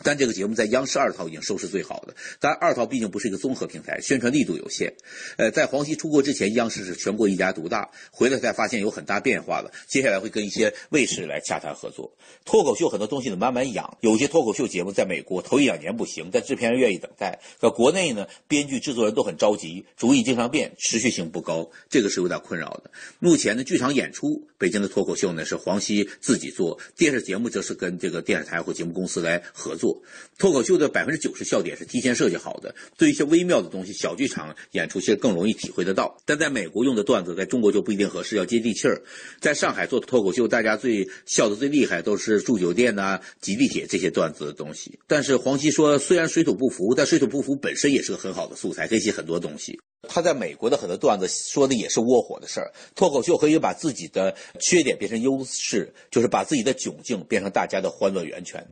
[0.04, 4.94] 但这个节目在央视二套已经收视最好的，但二套毕竟不是一个综合平台，宣传力度有限。
[5.38, 9.72] 呃，在黄西出国之前，央视是全国一家独大，回来才发现有很大变化了。
[9.88, 12.12] 接下来会跟一些卫视来洽谈合作。
[12.46, 17.40] 脱口秀很多东西得慢慢养，有些脱口秀节目在美国头一两年不行，但制片人愿意等待。
[17.60, 22.90] 可国内呢，编剧制作人都很着急，主意经常变，持续性不高，这个是有点困扰的。
[23.20, 29.81] 目前呢，剧场演出，北京的脱口秀呢是黄西自己做，电视节目则是跟这个电视台或节目公司来合作。
[29.82, 30.00] 做
[30.38, 36.16] 脱口秀的百分之九十笑点是提前设计好的，对一些微妙的东西，小剧场演出其实更容易体会得到。
[36.26, 39.02] 但在美国用的段子，在中国就不一定合适，要接地气儿。
[39.40, 45.00] 在上海做脱口秀，大家最笑的最厉害都是住酒店呐、挤地铁这些段子的东西。
[45.08, 49.80] 但是黄西说，虽然水土不服，但水土不服本身也是个很好的素材，可以写很多东西。
[50.08, 52.72] 他在美国的很多段子说的也是窝火的事儿。
[52.96, 58.66] 脱口秀可以把自己的缺点变成优势，就是把自己的窘境变成大家的欢乐源泉。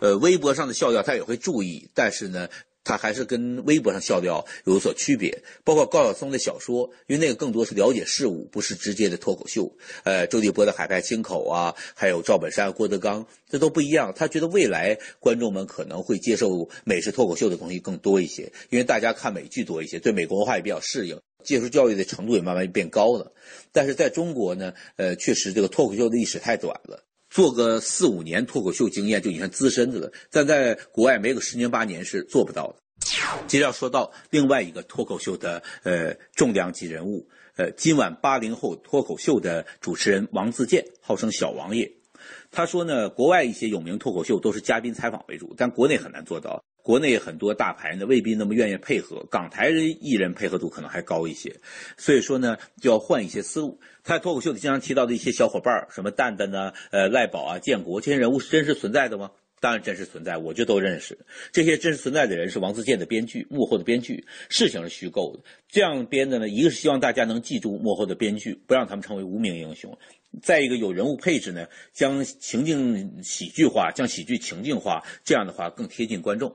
[0.00, 2.48] 呃，微博上的笑料他也会注意，但是呢。
[2.84, 9.74] 他还是跟微博上笑料有所区别，包括高晓松的小说，因为那个更多是了解事物，不是直接的脱口秀。
[10.04, 14.12] 呃，周立波的海派清口啊，还有赵本山、郭德纲，这都不一样。
[14.14, 21.18] 他觉得未来观众们可能会接受美式脱口秀的东西更多一些，因为大家看美剧多一些，对美国文化也比较适应。
[21.42, 23.32] 接受教育的程度也慢慢变高了。
[23.70, 27.04] 但是在中国呢，呃，确实这个脱口秀的历史太短了，
[27.34, 32.76] 做个四五年脱口秀经验就已经资深的了，但在国外没个十年八年是做不到的。
[33.48, 41.90] 接着要说到另外一个脱口秀的呃重量级人物，呃，今晚八零后脱口秀的主持人王自健，号称小王爷。
[42.52, 46.62] 他说呢，国外一些有名脱口秀都是嘉宾采访为主，但国内很难做到。
[46.84, 51.56] 国内很多大牌呢未必那么愿意配合，港台人艺人配合度可能还高一些。
[51.96, 53.80] 所以说呢，就要换一些思路。
[54.02, 59.30] 他脱口秀里经常提到的一些小伙伴什么蛋蛋呢，呃，赖宝啊，建国这些人物是真实存在的吗？
[59.60, 61.18] 当然真实存在，我就都认识。
[61.50, 65.42] 这些真实存在的人是王自健的编剧，幕后的编剧，事情是虚构的。
[65.70, 69.96] 这样编的呢，一个是希望大家能记住幕后的编剧，不让他们成为无名英雄。
[70.42, 76.54] 再一个有人物配置呢，将情境喜剧化，将喜剧情境化，这样的话更贴近观众。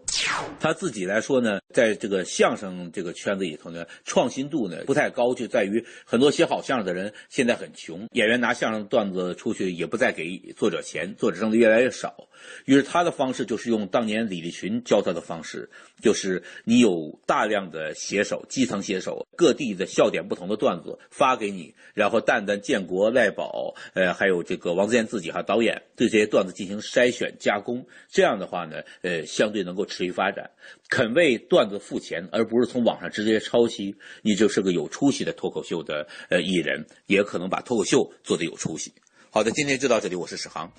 [0.60, 12.28] 他自己来说呢，在这个相声这个圈子里头呢，创新度呢不太高，就在于很多写好相声的人现在很穷，演员拿相声段子出去也不再给作者钱，作者挣的越来越少。
[12.66, 15.70] 于是他的方式就是用当年李立群教他的方式，
[16.02, 30.50] 就是你有大量的写手，基层写手，各地的笑点不同的段子发给你，然后蛋蛋、建国、赖宝，呃，还有这个王自健自己哈导演对这些段子进行筛选加工，这样的话呢，呃，相对能够持续发展，
[30.88, 38.94] 肯为段段子付钱，而不是从网上直接抄袭，你就是个有出息的脱口秀的呃艺人，也可能把脱口秀做得有出息。
[39.30, 40.72] 好的，今天就到这里，我是史航。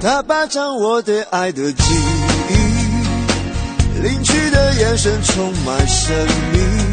[0.00, 1.94] 他霸占我对爱的记
[2.48, 2.54] 忆，
[4.02, 6.91] 领取的眼神充满神秘。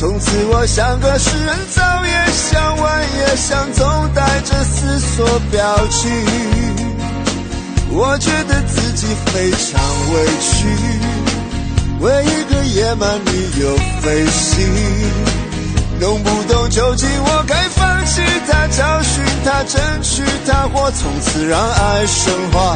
[0.00, 6.10] 从此我像个诗人，早也想，晚也想，总带着思索表情。
[7.90, 9.78] 我觉得自己非常
[10.14, 10.66] 委屈，
[12.00, 14.66] 为一个野蛮女友费心。
[16.00, 22.74] 弄不懂究竟我该放弃她，找寻她，争取她，或从此让爱升华。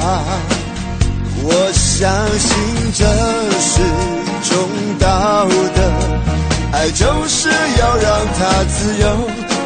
[1.43, 2.55] 我相信
[2.93, 3.07] 这
[3.61, 3.81] 是
[4.51, 4.69] 种
[4.99, 5.81] 道德，
[6.75, 7.49] 爱就是
[7.79, 9.07] 要让他自由，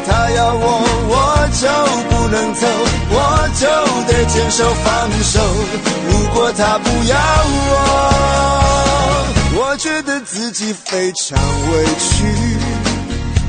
[0.07, 0.63] 他要我
[1.09, 1.13] 我
[1.59, 1.67] 就
[2.07, 2.67] 不能走，
[3.09, 3.65] 我就
[4.05, 5.39] 得坚守放手。
[6.07, 7.17] 如果他不要
[7.71, 7.77] 我，
[9.57, 11.37] 我觉得自己非常
[11.71, 12.25] 委屈。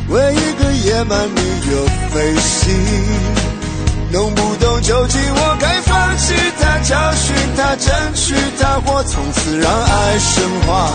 [0.09, 1.41] 为一个野蛮女
[1.71, 2.75] 友费心，
[4.11, 10.91] 弄不懂究竟我该放弃他，教训他，争取他，或从此让爱升华。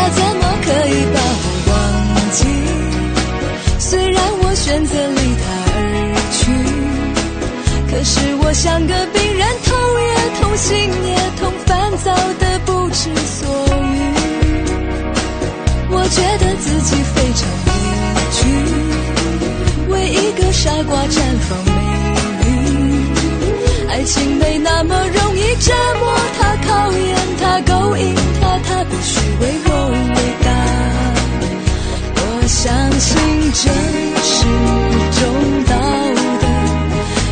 [0.00, 1.74] 他怎么可以把我忘
[2.32, 2.40] 记？
[3.78, 5.44] 虽然我选择离他
[5.76, 5.76] 而
[6.32, 6.40] 去，
[7.90, 10.72] 可是我像个病人，痛也痛，心
[11.04, 11.68] 也痛，烦
[12.02, 13.44] 躁的不知所。
[15.92, 17.68] 我觉得自己非常委
[18.32, 18.40] 屈，
[19.92, 21.70] 为一个傻瓜绽放美
[22.40, 22.48] 丽。
[23.90, 26.02] 爱情没那么容易折磨
[26.38, 27.04] 他，考验
[27.38, 29.44] 他，勾引他，他必须为。
[29.66, 29.69] 我
[32.62, 32.68] 相
[33.00, 33.16] 信
[33.54, 33.70] 这
[34.22, 34.44] 是
[35.16, 35.20] 种
[35.64, 35.72] 道
[36.40, 36.44] 德，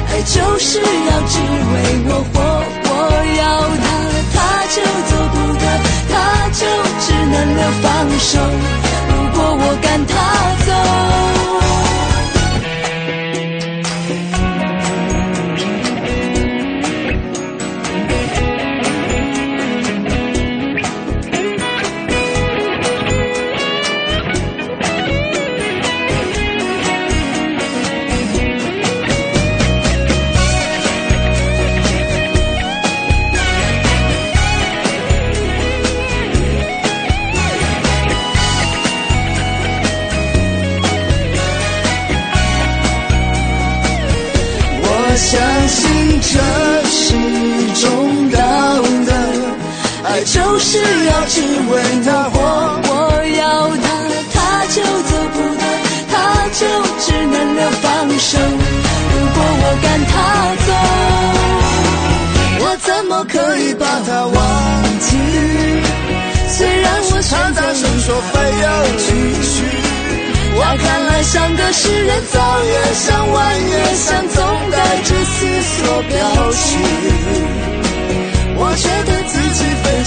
[0.08, 1.36] 爱就是要只
[1.68, 1.74] 为
[2.08, 2.34] 我活，
[2.88, 2.90] 我
[3.36, 3.40] 要
[3.84, 3.84] 他，
[4.32, 4.36] 他
[4.72, 4.76] 就
[5.10, 5.62] 走不得，
[6.08, 6.64] 他就。
[7.00, 7.86] 只能留放
[8.18, 8.40] 手，
[9.08, 10.10] 如果我敢他
[50.58, 50.74] 就是
[51.06, 51.40] 要只
[51.70, 52.34] 为他活，
[52.90, 52.90] 我
[53.38, 53.46] 要
[53.78, 53.86] 他，
[54.34, 55.62] 他就走不得，
[56.10, 56.12] 他
[56.50, 56.66] 就
[56.98, 57.86] 只能留放
[58.18, 58.36] 手。
[58.42, 60.18] 如果我赶他
[60.66, 60.68] 走，
[62.58, 64.36] 我怎么可以把他忘
[64.98, 65.14] 记？
[66.48, 67.62] 虽然我选择
[68.00, 68.66] 说非要
[68.98, 69.06] 继
[69.40, 69.62] 续，
[70.56, 73.38] 我看来像个诗人，早也想，晚
[73.70, 76.18] 也想，总带着思索表
[76.50, 76.66] 情。
[78.60, 79.22] 我觉得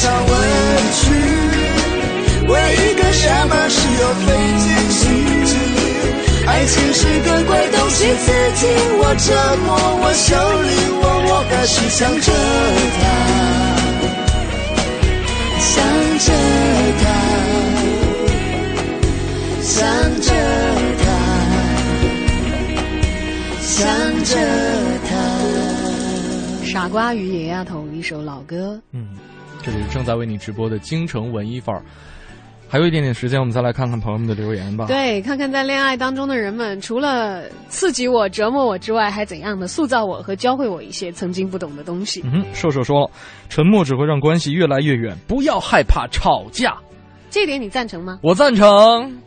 [0.02, 0.32] 常委
[0.98, 1.02] 屈，
[2.48, 4.28] 为一个傻马是有费
[4.58, 5.00] 尽心
[5.46, 5.50] 机，
[6.48, 6.92] 爱情。
[6.94, 8.68] 是个怪东西自己，
[9.00, 9.34] 我折
[9.66, 9.70] 磨，
[10.02, 10.70] 我修理
[11.02, 12.32] 我，我还是想着
[13.00, 13.02] 他，
[15.60, 15.74] 想
[16.20, 16.28] 着
[17.02, 17.04] 他，
[19.62, 19.78] 想
[20.22, 20.30] 着
[21.02, 21.06] 他，
[23.62, 23.80] 想
[24.26, 24.30] 着
[25.08, 25.10] 他。
[26.66, 28.80] 傻瓜与野丫头一首老歌。
[28.92, 29.11] 嗯，
[29.64, 31.84] 这里是正在为你直播的京城文艺范儿。
[32.68, 34.86] 还有一点点时间，我们再来看看朋友们的留言吧。
[34.86, 42.24] 对，看看在恋爱当中的人们，除了刺激我、折磨我之外，还怎样的塑造我和教会我一些曾经不懂的东西。
[42.24, 43.12] 嗯，瘦瘦说了，
[43.50, 46.78] 沉默只会让关系越来越远，不要害怕吵架。
[47.30, 48.20] 这点你赞成吗？
[48.24, 49.22] 我赞成。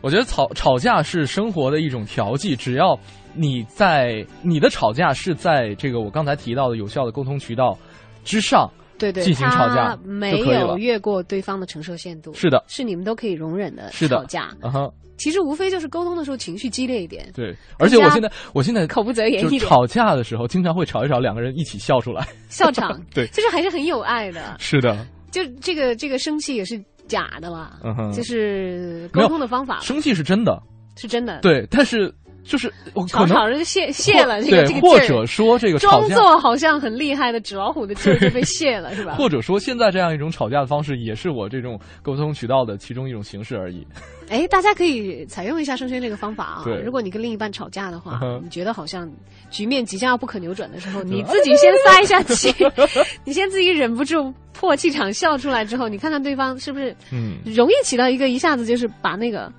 [0.00, 2.98] 我觉得吵吵架是生活的一种调剂，只要
[3.34, 7.76] 你在你的吵架是在这个我刚才提到的有效的沟通渠道
[8.24, 8.66] 之上。
[9.00, 14.54] 对对，进行吵架没有越过对方的承受限度，是的，是你们都可以容忍的吵架。
[14.60, 17.28] 啊哈，其实无非就是沟通的时候情绪激烈一点。
[17.34, 23.00] 对，而且我现在我现在口不择言一点，吵架的时候经常会吵一吵，两个人一起笑出来，笑场。
[23.14, 24.56] 对，就是还是很有爱的。
[24.58, 26.78] 是的，就这个这个生气也是
[27.08, 27.80] 假的了，
[28.14, 29.80] 就是沟通的方法。
[29.80, 30.62] 生气是真的，
[30.96, 31.40] 是真的。
[31.40, 32.14] 对，但是。
[32.42, 32.72] 就是
[33.08, 39.14] 吵吵着就泄泄了，这个这个或者说这个装作好像很厉害的纸老虎的劲儿就被泄了，是吧？
[39.16, 43.86] 或者说现在这样一种吵架的方式，也是我这种沟通渠道的其中一种形式而已。
[44.30, 46.62] 哎，大家可以采用一下生轩这个方法啊。
[46.64, 49.10] 对，如果你跟另一半吵架的话，你觉得好像
[49.50, 52.54] 局面即将要不可扭转的时候，你自己先撒一下气，
[53.24, 59.52] 你先自己忍不住破气场笑出来之后，你看看对方是不是嗯容易起到一个一下子就是把那个。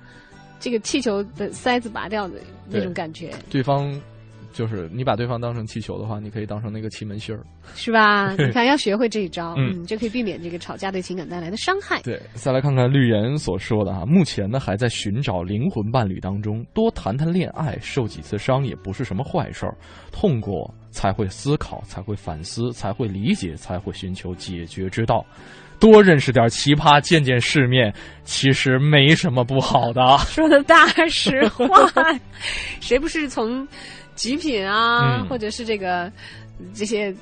[0.64, 2.34] 这个气球的塞子拔掉的
[2.72, 4.00] 那种感觉，对方
[4.52, 7.42] 就是你把对方当成气球的话，你可以当成那个气门芯儿，
[7.74, 8.32] 是吧？
[8.36, 12.02] 你看要学会这一招，嗯，就可以避免这个吵架对情感带来的伤害。
[12.02, 19.74] 对，再来看看绿岩所说的哈，目前呢还在寻找灵魂伴侣当中，多谈谈恋爱，受几次伤也不是什么坏事儿，
[20.10, 25.24] 痛过才会思考，才会反思，才会理解，才会寻求解决之道。
[25.82, 30.00] 多认识点奇葩，见见世面，其实没什么不好的。
[30.28, 31.66] 说的大实话，
[32.78, 33.66] 谁不是从
[34.14, 36.08] 极品啊，或者是这个
[36.72, 37.12] 这些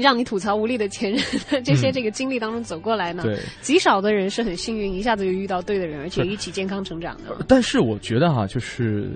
[0.00, 3.22] 让你吐槽无力的前任这些这个经历当中走过来呢？
[3.22, 7.44] 对，极少的人是很幸运，一下子就遇到对的人，而且一起健康成长的。
[7.46, 9.10] 但是我觉得哈，就是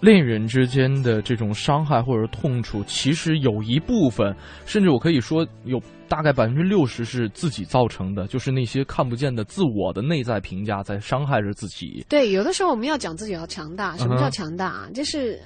[0.00, 4.36] 恋人之间的这种伤害或者痛楚，其实有一部分，
[4.66, 5.82] 甚至我可以说有。
[6.12, 12.04] 大概百分之六十是自己造成的，就是那些看不见的自我的内在评价在伤害着自己。
[12.06, 13.96] 对，有的时候我们要讲自己要强大。
[13.96, 14.90] 什么叫强大？
[14.92, 15.40] 就是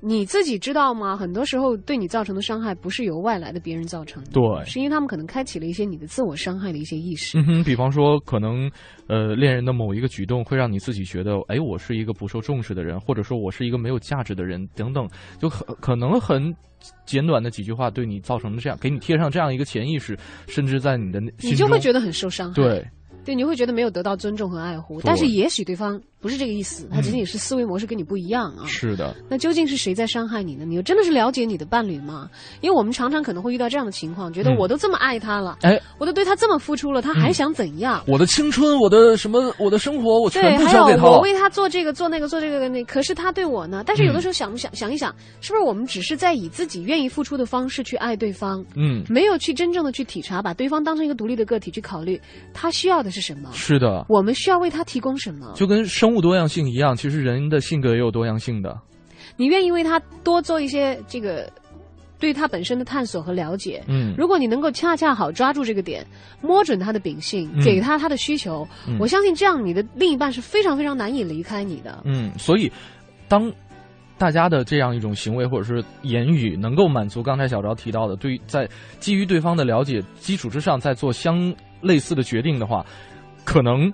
[0.00, 1.16] 你自己知道吗？
[1.16, 7.38] 很多时候对你造成的伤害不是由外来的别人造成的，对，是因为他们可能开启了一些你的自我伤害的一些意识。
[7.38, 8.70] 嗯哼，比方说可能
[9.08, 16.54] 呃恋人的某一个举动会让你自己觉得，哎，我是一个不受重视的人，或者说我是一个没有价值的人等等，就很可能很。
[17.04, 22.54] 简短的几句话对你造成的这样，给你贴上这样一个潜意识，甚至在你的你就会觉得很受伤害。
[22.54, 22.82] 对。
[23.24, 28.66] 对，你会觉得没有得到尊重和爱护，但是也许对方不是这个意思，他仅仅是思维模式跟你不一样啊。
[28.66, 29.14] 是的。
[29.28, 30.64] 那究竟是谁在伤害你呢？
[30.64, 32.28] 你又真的是了解你的伴侣吗？
[32.60, 38.02] 因为我们常常可能会遇到这样的情况，觉得我都这么爱他了，哎，我都对他这么付出了，他还想怎样？
[38.06, 41.10] 我的青春，我的什么，我的生活，我全部交给他了。
[41.10, 43.82] 我为他做这个做那个做这个那，可是他对我呢？
[43.86, 48.64] 但是有的时候想不想想一想，是不是我们只是在以自己愿意付出的方式去爱对方？
[48.76, 52.20] 嗯，没有去真正的去体察，把对方当成一个独立的个体去考虑，
[52.52, 53.50] 他需要的是什么？
[53.52, 54.04] 是的。
[54.08, 55.52] 我们需要为他提供什么？
[55.54, 58.76] 就跟生物多样性一样，其实人的性格也有多样性的。
[59.36, 61.50] 你愿意为他多做一些这个
[62.18, 63.82] 对他本身的探索和了解？
[63.86, 66.06] 嗯，如果你能够恰恰好抓住这个点，
[66.42, 68.66] 摸准他的秉性，给他他的需求，
[68.98, 72.02] 我相信这样你的另一半是非常非常难以离开你的。
[72.04, 72.70] 嗯，所以
[73.28, 73.50] 当
[74.18, 78.68] 大家的这样一种行为或者是言语能够满足刚才小昭提到的，对于在
[78.98, 82.84] 基于对方的了解基础之上再做相类似的决定的话。
[83.44, 83.92] 可能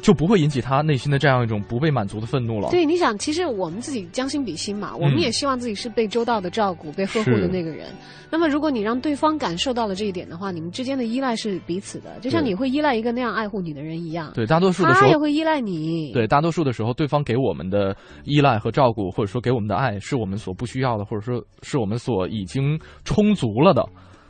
[0.00, 2.70] 就不会引起他内心的这样一种不被满足的愤怒了。
[2.70, 7.88] 对，你想，其实我们自己将心比心嘛，我们也希望自己是被周到的照顾、被呵护的那个人。
[8.30, 14.30] 那么，如果你让对方感受到了这一点的话，你们之间的依赖是彼此的，就像你会依赖一个那样爱护你的人一样。
[14.34, 16.12] 对，大多数的时候他也会依赖你。
[16.12, 23.82] 对，大多数的时候，对方给我们的依赖和照顾，或者说给我们的爱，是我们所不需要的，或者说是我们所已经充足了的。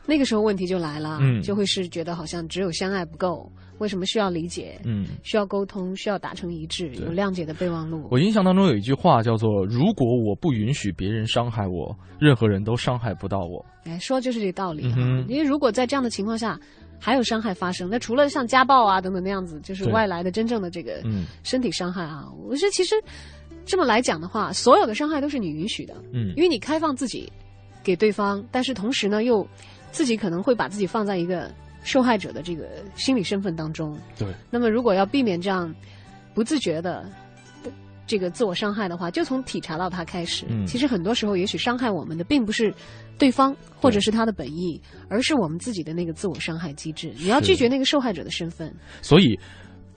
[0.07, 3.51] 那个时候问题就来了，就会是觉得好像只有相爱不够。
[3.79, 4.79] 为什么需要理解？
[4.85, 8.07] 嗯，需要沟通，需要达成一致，有谅解的备忘录。
[8.11, 14.97] 我印象当中有一句话叫做：“如果我不允许别人伤害我，任何人都伤害不到我。”哎，说就是这道理啊。
[15.27, 16.59] 因为如果在这样的情况下
[16.99, 21.01] 还有伤害发生，那除了像家暴啊等等那样子，就是外来的真正的这个
[21.43, 22.95] 身体伤害啊，我觉得其实。
[23.65, 27.31] 这么来讲的话，所有的伤害都是你允许的，嗯，因为你开放自己
[27.83, 29.47] 给对方，但是同时呢，又
[29.91, 31.53] 自己可能会把自己放在一个
[31.83, 33.97] 受害者的这个心理身份当中。
[34.17, 34.27] 对。
[34.49, 35.73] 那么，如果要避免这样
[36.33, 37.09] 不自觉的
[38.05, 40.45] 这个自我伤害的话，就从体察到他开始。
[40.49, 40.65] 嗯。
[40.65, 42.73] 其实很多时候，也许伤害我们的并不是
[43.17, 47.11] 对方或者是他的本意，而是我们自己的那个自我伤害机制。
[47.17, 48.73] 你要拒绝那个受害者的身份。
[49.01, 49.37] 所以。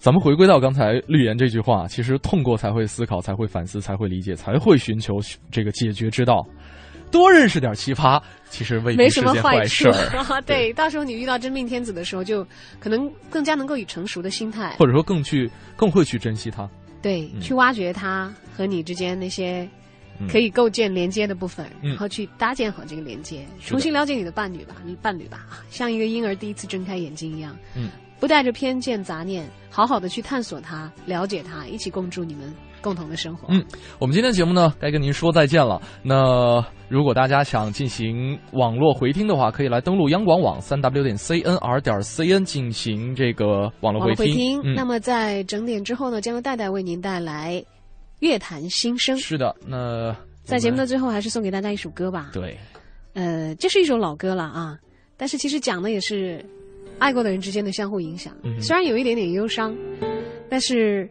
[0.02, 5.14] 咱们回归到刚才绿岩这句话，其实痛过才会思考，才会反思，才会理解，才会寻求
[5.48, 6.44] 这个解决之道。
[7.12, 8.20] 多认识点奇葩，
[8.50, 10.42] 其实未必是件坏事儿。
[10.42, 12.44] 对，到时候你遇到真命天子的时候，就
[12.80, 16.68] 可能更加能够以成熟的心态，或者说更去更会去珍惜他。
[17.00, 19.68] 对，去挖掘他和你之间那些
[20.30, 27.56] 可以构建连接的部分，然后去搭建好这个连接，重新了解你的伴侣吧，你伴侣吧，像一个婴儿第一次睁开眼睛一样。
[27.76, 27.90] 嗯。
[28.20, 33.46] 不带着偏见杂念，好好的去探索他，了解他，一起共筑你们共同的生活。
[33.48, 33.64] 嗯，
[33.98, 35.80] 我们今天的节目呢，该跟您说再见了。
[36.02, 44.60] 那如果大家想进行网络回听的话，可以来登录央广网三 w 点 cnr 点 cn 进行这个网络回听。
[44.74, 47.64] 那么在整点之后呢，将由戴戴为您带来
[48.18, 49.16] 乐坛新生。
[49.16, 52.30] 是的，那在节目的最后，还是送给大家一首歌吧。
[52.32, 52.58] 对，
[53.14, 54.76] 呃，这是一首老歌了啊，
[55.16, 56.44] 但是其实讲的也是。
[56.98, 59.76] 爱过的人之间的相互影响，虽然有一点点忧伤，
[60.48, 61.10] 但是，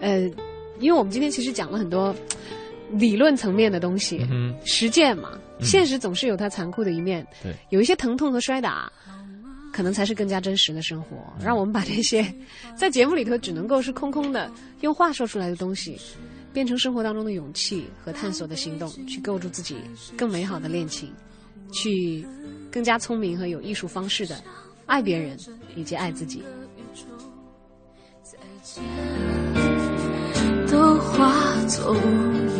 [0.00, 0.28] 呃，
[0.80, 2.14] 因为我们今天其实讲了很多
[2.92, 4.26] 理论层面的东西，
[4.64, 8.90] 实践嘛，现实总是有它残酷的一面，对，有一些疼痛和摔打，
[9.72, 11.16] 可能才是更加真实的生活。
[11.44, 12.26] 让我们把这些
[12.76, 14.50] 在节目里头只能够是空空的
[14.80, 15.98] 用话说出来的东西，
[16.52, 19.76] 变成生活当中的勇气和探索的行动，去构筑自己
[20.16, 21.12] 更美好的恋情，
[21.72, 22.26] 去
[22.70, 24.42] 更加聪明和有艺术方式的。
[24.86, 25.36] 爱别人
[25.76, 26.42] 以及爱自己
[28.24, 29.27] 都
[30.88, 31.30] 都化
[31.66, 31.96] 作乌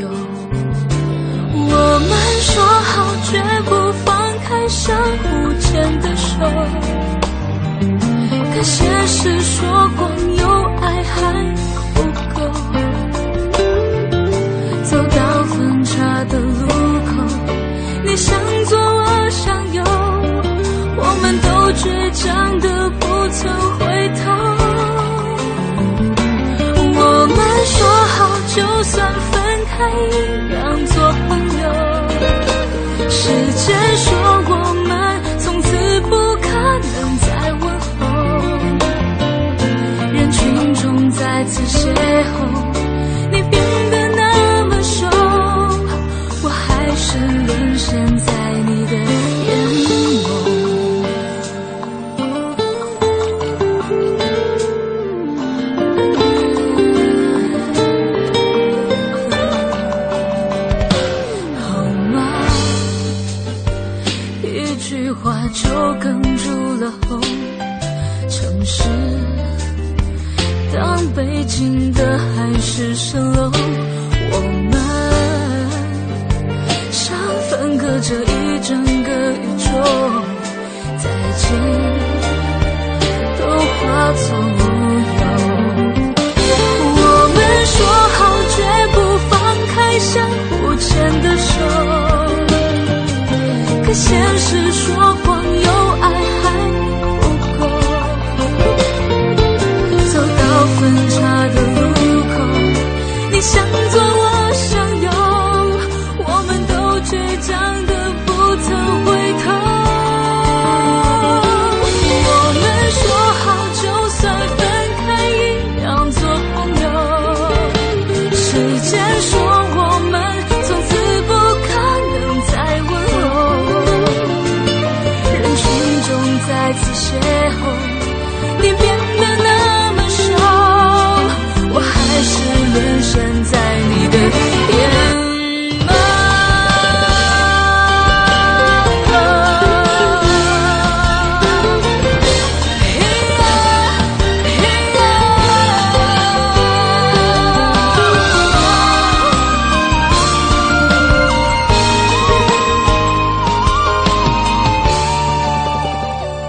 [0.03, 0.09] 有
[1.55, 2.11] 我们
[2.43, 3.33] 说好绝
[3.65, 3.71] 不
[4.05, 4.07] 放
[4.41, 5.27] 开相互
[5.59, 6.29] 牵的手
[8.53, 10.47] 可现实说光有
[10.83, 11.17] 爱还
[11.95, 12.03] 不
[12.35, 12.37] 够。
[14.83, 16.67] 走到分岔的路
[17.07, 17.11] 口
[18.05, 18.78] 你向左